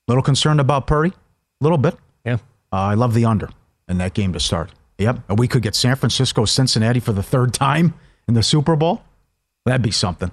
[0.08, 1.10] Little concerned about Purdy.
[1.10, 1.96] A little bit.
[2.24, 2.34] Yeah.
[2.72, 3.48] Uh, I love the under
[3.88, 4.72] in that game to start.
[4.98, 5.38] Yep.
[5.38, 7.94] We could get San Francisco, Cincinnati for the third time
[8.26, 9.02] in the Super Bowl.
[9.64, 10.32] That'd be something.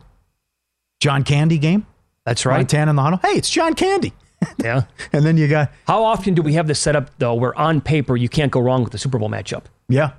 [0.99, 1.85] John Candy game.
[2.25, 2.57] That's right.
[2.57, 3.19] Montana in the huddle.
[3.23, 4.13] Hey, it's John Candy.
[4.57, 4.83] Yeah.
[5.11, 7.81] And then you got How often do we have this set up though, where on
[7.81, 9.63] paper you can't go wrong with the Super Bowl matchup?
[9.89, 10.11] yeah.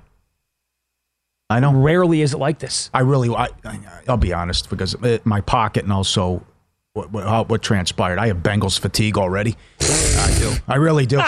[1.49, 1.73] I know.
[1.73, 2.89] Rarely is it like this.
[2.93, 6.45] I really, I, I, I'll be honest, because it, my pocket and also
[6.93, 8.19] what, what, how, what transpired.
[8.19, 9.57] I have Bengals fatigue already.
[9.81, 10.53] I do.
[10.67, 11.19] I really do.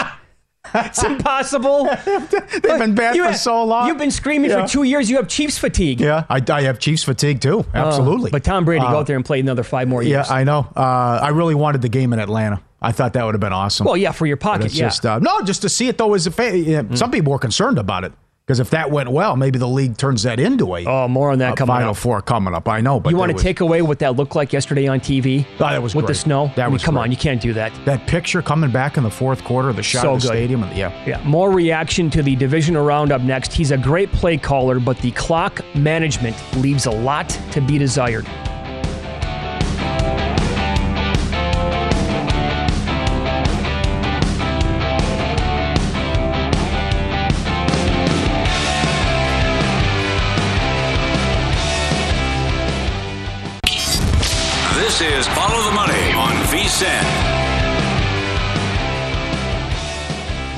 [0.74, 1.84] It's impossible.
[2.04, 3.88] They've been bad You for have- so long.
[3.88, 4.62] You've been screaming Yeah.
[4.66, 5.08] for two years.
[5.10, 6.00] You have Chiefs fatigue.
[6.00, 7.64] Yeah, I, I have Chiefs fatigue too.
[7.74, 8.30] Absolutely.
[8.30, 10.28] Oh, but Tom Brady, Uh, go out there and play another five more years.
[10.28, 10.34] Yeah.
[10.36, 10.66] I know.
[10.76, 12.60] Uh, I really wanted the game in Atlanta.
[12.82, 13.86] I thought that would have been awesome.
[13.86, 14.86] well, yeah, for your pocket, yeah.
[14.86, 16.12] just uh, no, just to see it though.
[16.12, 18.12] As a fa- yeah, some people were concerned about it
[18.46, 21.38] because if that went well, maybe the league turns that into a oh more on
[21.38, 21.96] that coming Final up.
[21.96, 22.68] Four coming up.
[22.68, 25.00] I know, but you want to was- take away what that looked like yesterday on
[25.00, 25.46] TV?
[25.54, 26.52] Oh, that was with the snow.
[26.56, 27.04] That I mean, was come great.
[27.04, 27.72] on, you can't do that.
[27.86, 30.34] that picture coming back in the fourth quarter, the shot So of the good.
[30.34, 33.52] stadium, and yeah, Yeah, more reaction to the divisional round up next.
[33.52, 38.26] He's a great play caller, but the clock management leaves a lot to be desired.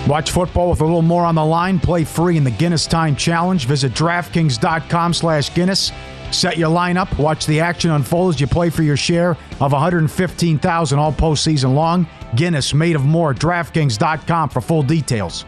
[0.07, 1.81] Watch football with a little more on the line.
[1.81, 3.67] Play free in the Guinness Time Challenge.
[3.67, 5.91] Visit DraftKings.com slash Guinness.
[6.31, 7.19] Set your lineup.
[7.19, 9.31] Watch the action unfold as you play for your share
[9.61, 12.07] of 115000 all postseason long.
[12.37, 13.35] Guinness, made of more.
[13.35, 15.45] DraftKings.com for full details.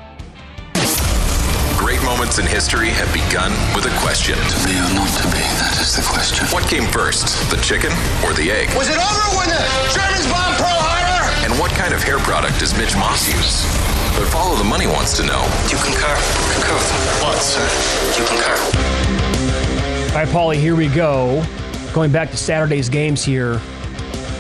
[1.77, 4.35] Great moments in history have begun with a question.
[4.35, 6.47] To be or not to be, that is the question.
[6.49, 7.93] What came first, the chicken
[8.27, 8.67] or the egg?
[8.77, 9.63] Was it over when the
[9.95, 11.47] Germans bombed Pearl Harbor?
[11.47, 13.65] And what kind of hair product does Mitch Moss use?
[14.19, 15.41] But Follow the Money wants to know.
[15.71, 16.17] You concur.
[16.55, 17.63] Concur with what, sir?
[18.19, 18.57] You concur.
[20.09, 21.45] All right, Pauly, here we go.
[21.95, 23.61] Going back to Saturday's games here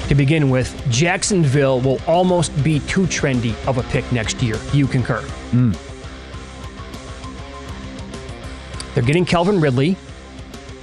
[0.08, 0.84] to begin with.
[0.90, 4.56] Jacksonville will almost be too trendy of a pick next year.
[4.72, 5.20] You concur.
[5.52, 5.70] Hmm.
[8.94, 9.96] They're getting Calvin Ridley.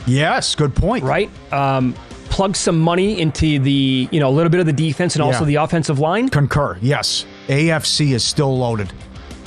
[0.08, 1.04] Yes, good point.
[1.04, 1.30] Right?
[1.52, 1.96] Um,
[2.30, 5.44] plug some money into the, you know, a little bit of the defense and also
[5.44, 6.30] the offensive line.
[6.30, 6.78] Concur.
[6.82, 7.26] Yes.
[7.48, 8.92] AFC is still loaded.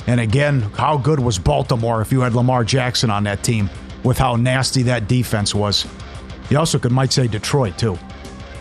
[0.07, 3.69] And again, how good was Baltimore if you had Lamar Jackson on that team
[4.03, 5.85] with how nasty that defense was?
[6.49, 7.97] You also could might say Detroit too.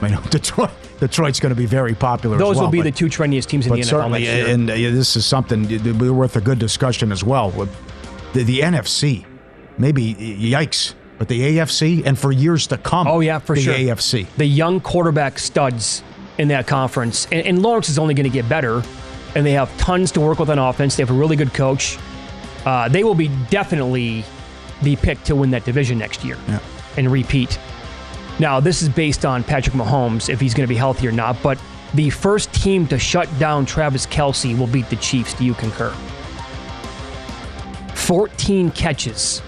[0.03, 0.71] I mean, Detroit
[1.01, 2.37] Detroit's going to be very popular.
[2.37, 4.33] as Those well, will be but- the two trendiest teams in the NFL certainly, next
[4.35, 4.49] year.
[4.49, 7.51] and uh, this is something worth a good discussion as well.
[7.53, 7.75] With
[8.33, 9.25] the, the NFC,
[9.79, 13.07] maybe yikes, but the AFC, and for years to come.
[13.07, 13.75] Oh yeah, for the sure.
[13.75, 14.27] AFC.
[14.37, 16.03] The young quarterback studs
[16.37, 18.83] in that conference, and, and Lawrence is only going to get better.
[19.35, 20.97] And they have tons to work with on offense.
[20.97, 21.99] They have a really good coach.
[22.65, 24.25] Uh, they will be definitely
[24.83, 26.59] the pick to win that division next year Yeah.
[26.97, 27.59] and repeat.
[28.39, 31.37] Now, this is based on Patrick Mahomes if he's going to be healthy or not.
[31.43, 31.59] But
[31.95, 35.35] the first team to shut down Travis Kelce will beat the Chiefs.
[35.35, 35.93] Do you concur?
[37.95, 39.43] 14 catches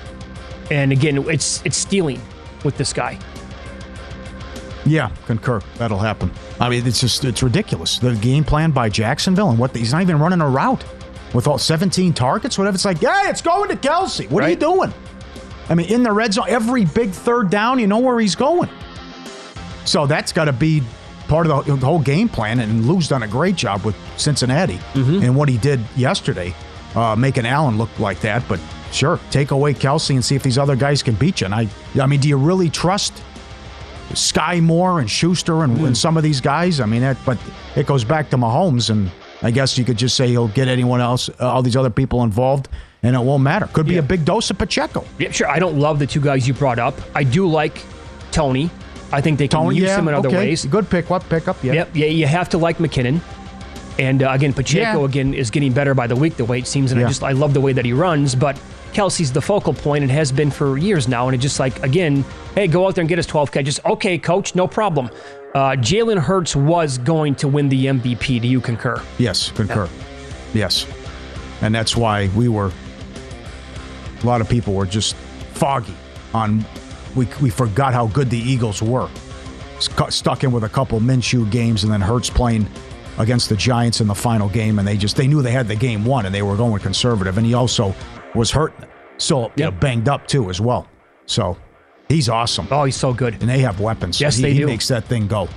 [0.71, 2.21] And again, it's it's stealing
[2.65, 3.19] with this guy.
[4.91, 5.61] Yeah, concur.
[5.77, 6.33] That'll happen.
[6.59, 8.01] I mean, it's just it's ridiculous.
[8.01, 10.85] The game plan by Jacksonville and what he's not even running a route
[11.33, 12.75] with all 17 targets, whatever.
[12.75, 14.29] It's like, hey, it's going to Kelce.
[14.29, 14.47] What right.
[14.47, 14.93] are you doing?
[15.69, 18.69] I mean, in the red zone, every big third down, you know where he's going.
[19.85, 20.83] So that's got to be
[21.29, 22.59] part of the, the, whole game plan.
[22.59, 25.23] And Lou's done a great job with Cincinnati mm-hmm.
[25.23, 26.53] and what he did yesterday,
[26.97, 28.43] uh, making Allen look like that.
[28.49, 28.59] But
[28.91, 31.45] sure, take away Kelce and see if these other guys can beat you.
[31.45, 31.69] And I,
[32.01, 33.23] I mean, do you really trust
[34.11, 35.87] Skyy Moore and Schuster and, mm.
[35.87, 36.81] and some of these guys?
[36.81, 37.39] I mean, that, but
[37.77, 39.11] it goes back to Mahomes, and
[39.43, 42.23] I guess you could just say he'll get anyone else, uh, all these other people
[42.23, 42.69] involved
[43.03, 43.67] and it won't matter.
[43.67, 44.01] Could be yeah.
[44.01, 45.05] a big dose of Pacheco.
[45.19, 45.49] Yeah, sure.
[45.49, 46.95] I don't love the two guys you brought up.
[47.15, 47.83] I do like
[48.31, 48.71] Tony.
[49.13, 50.37] I think they can Toney, use yeah, him in other okay.
[50.37, 50.65] ways.
[50.65, 51.63] Good pick up, pick up.
[51.65, 51.73] Yeah.
[51.73, 51.91] Yep.
[51.95, 53.21] Yeah, you have to like McKinnon.
[54.01, 55.05] And uh, again, Pacheco yeah.
[55.05, 56.37] again is getting better by the week.
[56.37, 58.35] The way it seems, and I just I love the way that he runs.
[58.35, 58.59] But
[58.95, 61.29] Kelce's the focal point and has been for years now.
[61.29, 62.25] And it just like again,
[62.55, 63.79] hey, go out there and get us 12 catches.
[63.85, 65.11] Okay, coach, no problem.
[65.55, 68.41] Uh, Jalen Hurts was going to win the MVP.
[68.41, 69.03] Do you concur?
[69.19, 69.87] Yes, concur.
[70.55, 70.87] Yes,
[71.61, 72.73] and that's why we were
[74.23, 75.15] a lot of people were just
[75.53, 75.95] foggy
[76.33, 76.65] on.
[77.15, 79.11] We, we forgot how good the Eagles were.
[79.79, 82.67] Stuck in with a couple Minshew games, and then Hurts playing
[83.21, 85.77] against the Giants in the final game, and they just they knew they had the
[85.77, 87.39] game won, and they were going conservative.
[87.39, 87.95] And he also
[88.35, 88.73] was hurt,
[89.19, 89.53] so yep.
[89.57, 90.89] you know, banged up too as well.
[91.27, 91.57] So
[92.09, 92.67] he's awesome.
[92.71, 94.21] Oh, he's so good, and they have weapons.
[94.21, 94.67] Yes, he, they he do.
[94.67, 95.49] makes that thing go.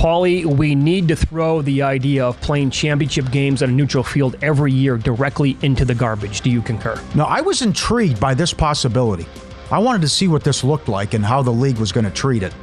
[0.00, 4.34] Pauly, we need to throw the idea of playing championship games on a neutral field
[4.40, 6.40] every year directly into the garbage.
[6.40, 6.98] Do you concur?
[7.14, 9.26] No, I was intrigued by this possibility.
[9.70, 12.10] I wanted to see what this looked like and how the league was going to
[12.10, 12.54] treat it.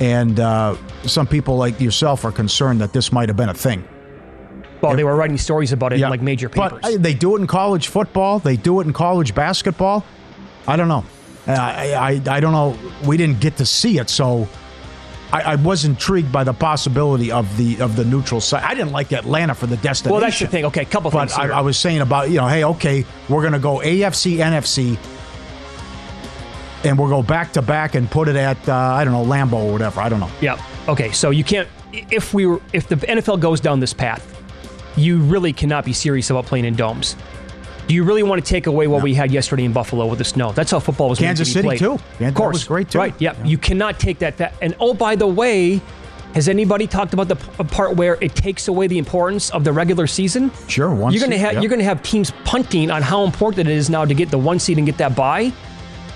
[0.00, 3.86] And uh, some people like yourself are concerned that this might have been a thing.
[4.80, 6.80] Well, they were writing stories about it yeah, in like major papers.
[6.82, 8.38] But they do it in college football.
[8.38, 10.04] They do it in college basketball.
[10.68, 11.04] I don't know.
[11.48, 12.78] I, I, I don't know.
[13.06, 14.46] We didn't get to see it, so
[15.32, 18.62] I, I, was intrigued by the possibility of the of the neutral site.
[18.62, 20.12] I didn't like Atlanta for the destination.
[20.12, 20.66] Well, that's the thing.
[20.66, 21.36] Okay, a couple but things.
[21.36, 24.36] But I, I, was saying about you know, hey, okay, we're going to go AFC,
[24.36, 24.98] NFC,
[26.88, 29.64] and we'll go back to back and put it at uh, I don't know Lambeau
[29.64, 30.00] or whatever.
[30.00, 30.30] I don't know.
[30.40, 30.62] Yeah.
[30.88, 31.12] Okay.
[31.12, 34.34] So you can't if we were if the NFL goes down this path,
[34.96, 37.14] you really cannot be serious about playing in domes.
[37.86, 39.04] Do you really want to take away what no.
[39.04, 40.52] we had yesterday in Buffalo with the snow?
[40.52, 41.18] That's how football was.
[41.18, 41.78] Kansas City played.
[41.78, 41.98] too.
[42.20, 42.98] of course, was great too.
[42.98, 43.14] Right?
[43.18, 43.34] Yeah.
[43.38, 43.44] yeah.
[43.44, 44.36] You cannot take that.
[44.36, 45.80] Fa- and oh, by the way,
[46.34, 50.06] has anybody talked about the part where it takes away the importance of the regular
[50.06, 50.50] season?
[50.68, 50.90] Sure.
[51.10, 53.88] You're going to have you're going to have teams punting on how important it is
[53.88, 55.52] now to get the one seed and get that bye.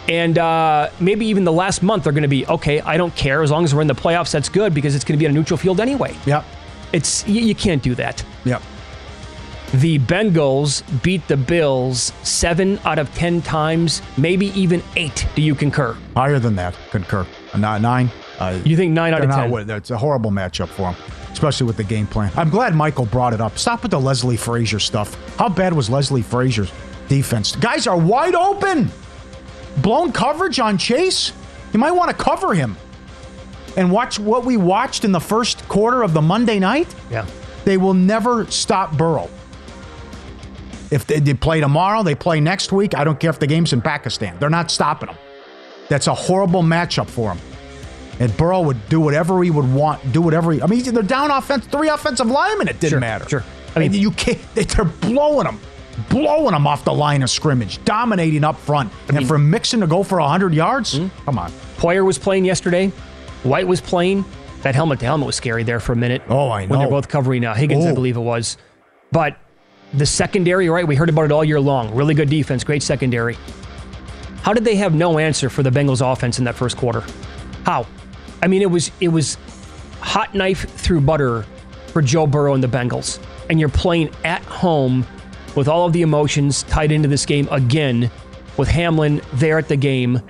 [0.08, 2.80] And uh, maybe even the last month they're going to be okay.
[2.80, 4.32] I don't care as long as we're in the playoffs.
[4.32, 6.16] That's good because it's going to be on a neutral field anyway.
[6.26, 6.44] Yeah.
[6.92, 8.24] It's you, you can't do that.
[8.44, 8.60] Yeah.
[9.74, 15.26] The Bengals beat the Bills seven out of 10 times, maybe even eight.
[15.34, 15.96] Do you concur?
[16.14, 17.26] Higher than that, concur.
[17.56, 18.10] Not nine.
[18.38, 19.70] Uh, you think nine out of 10?
[19.70, 20.96] It's a horrible matchup for them,
[21.32, 22.30] especially with the game plan.
[22.36, 23.56] I'm glad Michael brought it up.
[23.56, 25.16] Stop with the Leslie Frazier stuff.
[25.38, 26.70] How bad was Leslie Frazier's
[27.08, 27.56] defense?
[27.56, 28.90] Guys are wide open.
[29.78, 31.32] Blown coverage on Chase.
[31.72, 32.76] You might want to cover him.
[33.76, 36.94] And watch what we watched in the first quarter of the Monday night.
[37.10, 37.26] Yeah.
[37.64, 39.30] They will never stop Burrow.
[40.90, 42.94] If they, they, play tomorrow, they play next week.
[42.94, 44.38] I don't care if the game's in Pakistan.
[44.38, 45.16] They're not stopping them.
[45.88, 47.40] That's a horrible matchup for him.
[48.20, 50.60] And Burrow would do whatever he would want, do whatever he.
[50.60, 52.68] I mean, they're down offense, three offensive linemen.
[52.68, 53.28] It didn't sure, matter.
[53.28, 53.44] Sure.
[53.74, 54.38] I mean, you can't.
[54.54, 55.58] They're blowing them,
[56.08, 58.92] blowing them off the line of scrimmage, dominating up front.
[58.92, 61.24] I and mean, for Mixon to go for hundred yards, mm-hmm.
[61.24, 61.50] come on.
[61.76, 62.88] Poyer was playing yesterday.
[63.42, 64.24] White was playing.
[64.62, 66.22] That helmet to helmet was scary there for a minute.
[66.28, 66.70] Oh, I know.
[66.70, 67.90] When they're both covering uh, Higgins, oh.
[67.90, 68.56] I believe it was.
[69.10, 69.36] But
[69.92, 70.86] the secondary, right?
[70.86, 71.94] We heard about it all year long.
[71.94, 73.36] Really good defense, great secondary.
[74.42, 77.04] How did they have no answer for the Bengals offense in that first quarter?
[77.64, 77.86] How?
[78.42, 79.36] I mean, it was it was
[80.00, 81.44] hot knife through butter
[81.88, 83.20] for Joe Burrow and the Bengals.
[83.50, 85.06] And you're playing at home
[85.54, 88.10] with all of the emotions tied into this game again,
[88.56, 90.20] with Hamlin there at the game,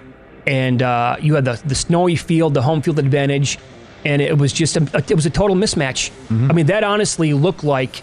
[0.47, 3.59] and uh, you had the the snowy field, the home field advantage,
[4.05, 6.11] and it was just a, it was a total mismatch.
[6.11, 6.51] Mm-hmm.
[6.51, 8.03] I mean, that honestly looked like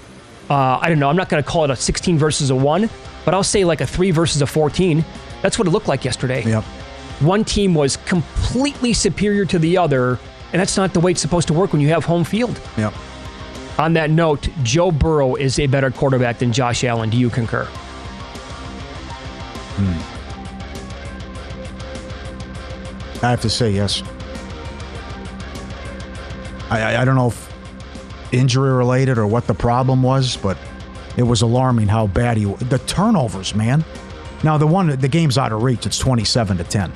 [0.49, 1.09] uh, I don't know.
[1.09, 2.89] I'm not going to call it a 16 versus a one,
[3.23, 5.05] but I'll say like a three versus a 14.
[5.41, 6.43] That's what it looked like yesterday.
[6.43, 6.63] Yep.
[7.21, 10.17] One team was completely superior to the other,
[10.51, 12.59] and that's not the way it's supposed to work when you have home field.
[12.77, 12.93] Yep.
[13.79, 17.09] On that note, Joe Burrow is a better quarterback than Josh Allen.
[17.09, 17.63] Do you concur?
[19.77, 20.19] Hmm.
[23.25, 24.03] I have to say yes.
[26.69, 27.53] I, I, I don't know if
[28.33, 30.57] injury related or what the problem was, but
[31.15, 33.85] it was alarming how bad he the turnovers, man.
[34.43, 35.85] Now the one the game's out of reach.
[35.85, 36.91] It's 27 to 10.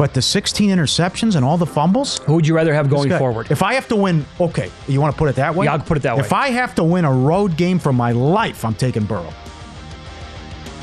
[0.00, 2.20] But the 16 interceptions and all the fumbles.
[2.20, 3.50] Who would you rather have going forward?
[3.50, 5.66] If I have to win, okay, you want to put it that way?
[5.66, 6.22] Yeah, I'll put it that way.
[6.22, 9.30] If I have to win a road game for my life, I'm taking Burrow.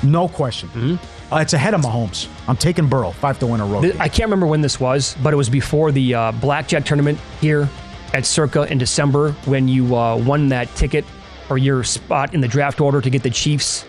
[0.04, 0.70] No question.
[0.70, 1.34] Mm-hmm.
[1.34, 2.30] Uh, it's ahead of Mahomes.
[2.48, 4.02] I'm taking Burrow if I have to win a road Th- game.
[4.04, 7.68] I can't remember when this was, but it was before the uh, blackjack tournament here
[8.14, 11.06] at Circa in December when you uh, won that ticket
[11.50, 13.84] or your spot in the draft order to get the Chiefs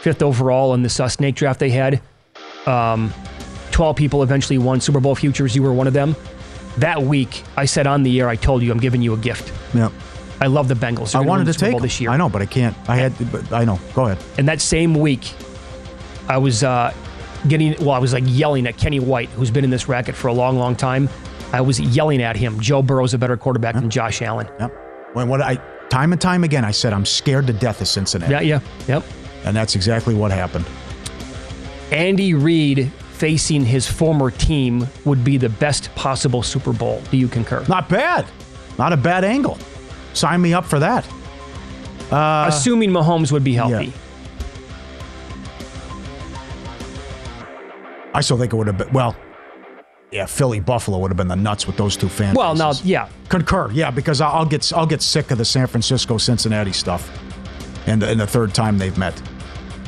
[0.00, 2.02] fifth overall in this uh, snake draft they had.
[2.66, 3.14] Um,
[3.74, 5.54] 12 people eventually won Super Bowl futures.
[5.56, 6.14] You were one of them.
[6.78, 9.52] That week, I said on the air, I told you I'm giving you a gift.
[9.74, 9.92] Yep.
[10.40, 11.12] I love the Bengals.
[11.12, 12.10] They're I wanted to Super take Bowl this year.
[12.10, 12.76] I know, but I can't.
[12.88, 13.32] I had.
[13.32, 13.80] But I know.
[13.92, 14.24] Go ahead.
[14.38, 15.32] And that same week,
[16.28, 16.94] I was uh,
[17.48, 20.28] getting, well, I was like yelling at Kenny White, who's been in this racket for
[20.28, 21.08] a long, long time.
[21.52, 22.60] I was yelling at him.
[22.60, 24.48] Joe Burrow's a better quarterback than Josh Allen.
[24.60, 24.72] Yep.
[25.14, 25.56] When what I
[25.88, 28.32] time and time again, I said I'm scared to death of Cincinnati.
[28.32, 29.04] Yeah, yeah, yep.
[29.44, 30.64] And that's exactly what happened.
[31.90, 32.90] Andy Reid
[33.24, 37.00] facing his former team would be the best possible Super Bowl.
[37.10, 37.64] Do you concur?
[37.70, 38.26] Not bad.
[38.78, 39.56] Not a bad angle.
[40.12, 41.08] Sign me up for that.
[42.12, 43.94] Uh, Assuming Mahomes would be healthy.
[48.12, 49.16] I still think it would have been well.
[50.12, 52.36] Yeah, Philly Buffalo would have been the nuts with those two fans.
[52.36, 53.08] Well, now, yeah.
[53.30, 53.70] concur.
[53.72, 57.10] Yeah, because I'll I'll get I'll get sick of the San Francisco Cincinnati stuff,
[57.86, 59.18] and and the third time they've met.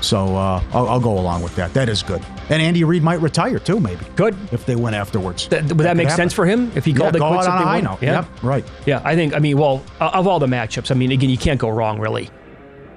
[0.02, 1.72] So uh, I'll, I'll go along with that.
[1.74, 2.22] That is good.
[2.48, 4.04] And Andy Reid might retire too, maybe.
[4.14, 5.48] Good if they win afterwards.
[5.48, 7.46] Th- would that, could make sense for him if he Yeah, called it go quits
[7.46, 7.98] out on a.
[8.00, 8.64] Yeah, Yep, right.
[8.86, 9.34] Yeah, I think.
[9.34, 12.30] I mean, well, of all the matchups, I mean, again, you can't go wrong, really.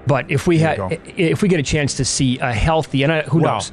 [0.08, 3.12] But if we There had, if we get a chance to see a healthy, and
[3.12, 3.72] I, who Well- knows,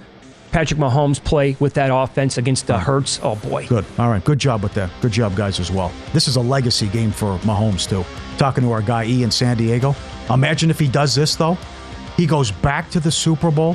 [0.53, 3.85] Patrick Mahomes play with that offense against the Hurts, oh boy, Good.
[3.99, 4.25] All right.
[4.25, 4.89] Good job with that.
[5.03, 5.93] Good job, guys, as well.
[6.15, 8.05] This is a legacy game for Mahomes, too.
[8.39, 9.95] Talking to our guy E in San Diego.
[10.31, 11.59] Imagine if he does this, though.
[12.17, 13.75] He goes back to the Super Bowl,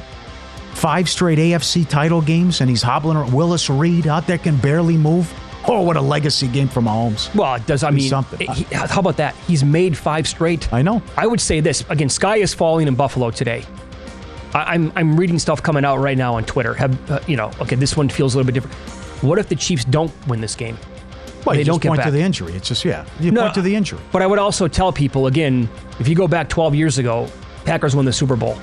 [0.73, 3.33] five straight AFC title games, and he's hobbling around.
[3.33, 5.31] Willis Reed out there can barely move.
[5.67, 7.33] Oh, what a legacy game for Mahomes.
[7.35, 7.83] Well, it does.
[7.83, 8.49] I mean, something.
[8.51, 9.35] he- how about that?
[9.47, 10.71] He's made five straight.
[10.73, 11.03] I know.
[11.15, 12.09] I would say this again.
[12.09, 13.63] Sky is falling in Buffalo today.
[14.55, 16.73] I, I'm I'm reading stuff coming out right now on Twitter.
[16.73, 17.51] Have uh, you know?
[17.61, 18.75] Okay, this one feels a little bit different.
[19.23, 20.77] What if the Chiefs don't win this game?
[21.45, 22.07] Well, they you don't get point back.
[22.07, 22.53] to the injury.
[22.53, 23.05] It's just, yeah.
[23.19, 23.99] You No, point to the injury.
[24.11, 25.69] But I would also tell people again,
[25.99, 27.27] if you go back 12 years ago,
[27.65, 28.55] Packers won the Super Bowl.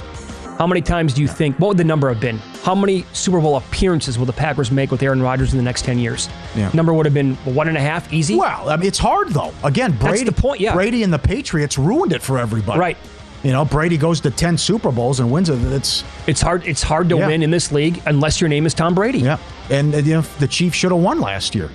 [0.58, 1.56] How many times do you think?
[1.60, 2.38] What would the number have been?
[2.64, 5.84] How many Super Bowl appearances will the Packers make with Aaron Rodgers in the next
[5.84, 6.28] 10 years?
[6.56, 6.68] Yeah.
[6.74, 8.34] Number would have been one and a half, easy.
[8.34, 9.52] Well, I mean, it's hard, though.
[9.62, 10.74] Again, Brady, That's the point, yeah.
[10.74, 12.80] Brady and the Patriots ruined it for everybody.
[12.80, 12.96] Right.
[13.44, 15.60] You know, Brady goes to 10 Super Bowls and wins it.
[15.72, 16.66] It's It's hard.
[16.66, 17.28] It's hard to Yeah.
[17.28, 19.20] win in this league unless your name is Tom Brady.
[19.20, 19.38] Yeah,
[19.70, 21.70] and uh, you know the Chiefs should have won last year.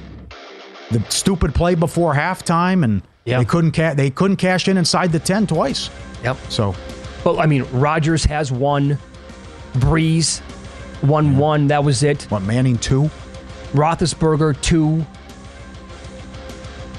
[0.91, 3.37] The stupid play before halftime, and Yeah.
[3.37, 5.89] they couldn't ca- they couldn't cash in inside the ten twice.
[6.21, 6.35] Yep.
[6.49, 6.75] So,
[7.23, 8.97] Well, I mean, Rodgers has one.
[9.73, 10.41] Brees
[11.01, 11.67] won one.
[11.67, 12.23] That was it.
[12.23, 13.09] what Manning two?
[13.71, 15.05] Roethlisberger two.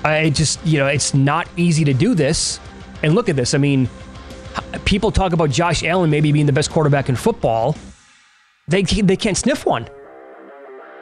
[0.05, 2.61] I just, you know, it's not easy to do this.
[3.03, 3.55] And look at this.
[3.55, 3.89] I mean,
[4.85, 7.77] people talk about Josh Allen maybe being the best quarterback in football.
[8.69, 9.89] They they can't sniff one.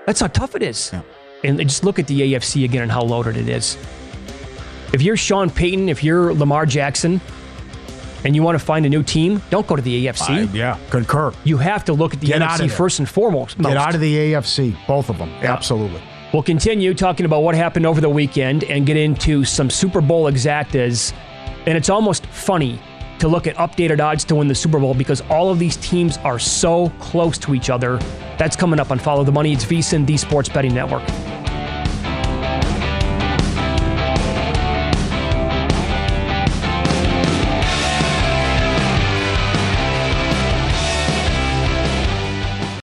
[0.06, 0.92] That's how tough it is.
[1.44, 3.76] And just look at the AFC again and how loaded it is.
[4.92, 7.20] If you're Sean Payton, if you're Lamar Jackson,
[8.24, 10.28] and you want to find a new team, don't go to the AFC.
[10.30, 11.32] I- yeah, concur.
[11.44, 13.58] You have to look at the Get NFC first and foremost.
[13.58, 15.30] Get out of the AFC, both of them.
[15.42, 16.00] Absolutely.
[16.32, 20.30] We'll continue talking about what happened over the weekend and get into some Super Bowl
[20.32, 21.12] exactas.
[21.66, 22.80] And it's almost funny
[23.18, 26.16] to look at updated odds to win the Super Bowl because all of these teams
[26.18, 27.98] are so close to each other.
[28.38, 29.52] That's coming up on Follow the Money.
[29.52, 31.02] It's VSIN, the Sports Betting Network.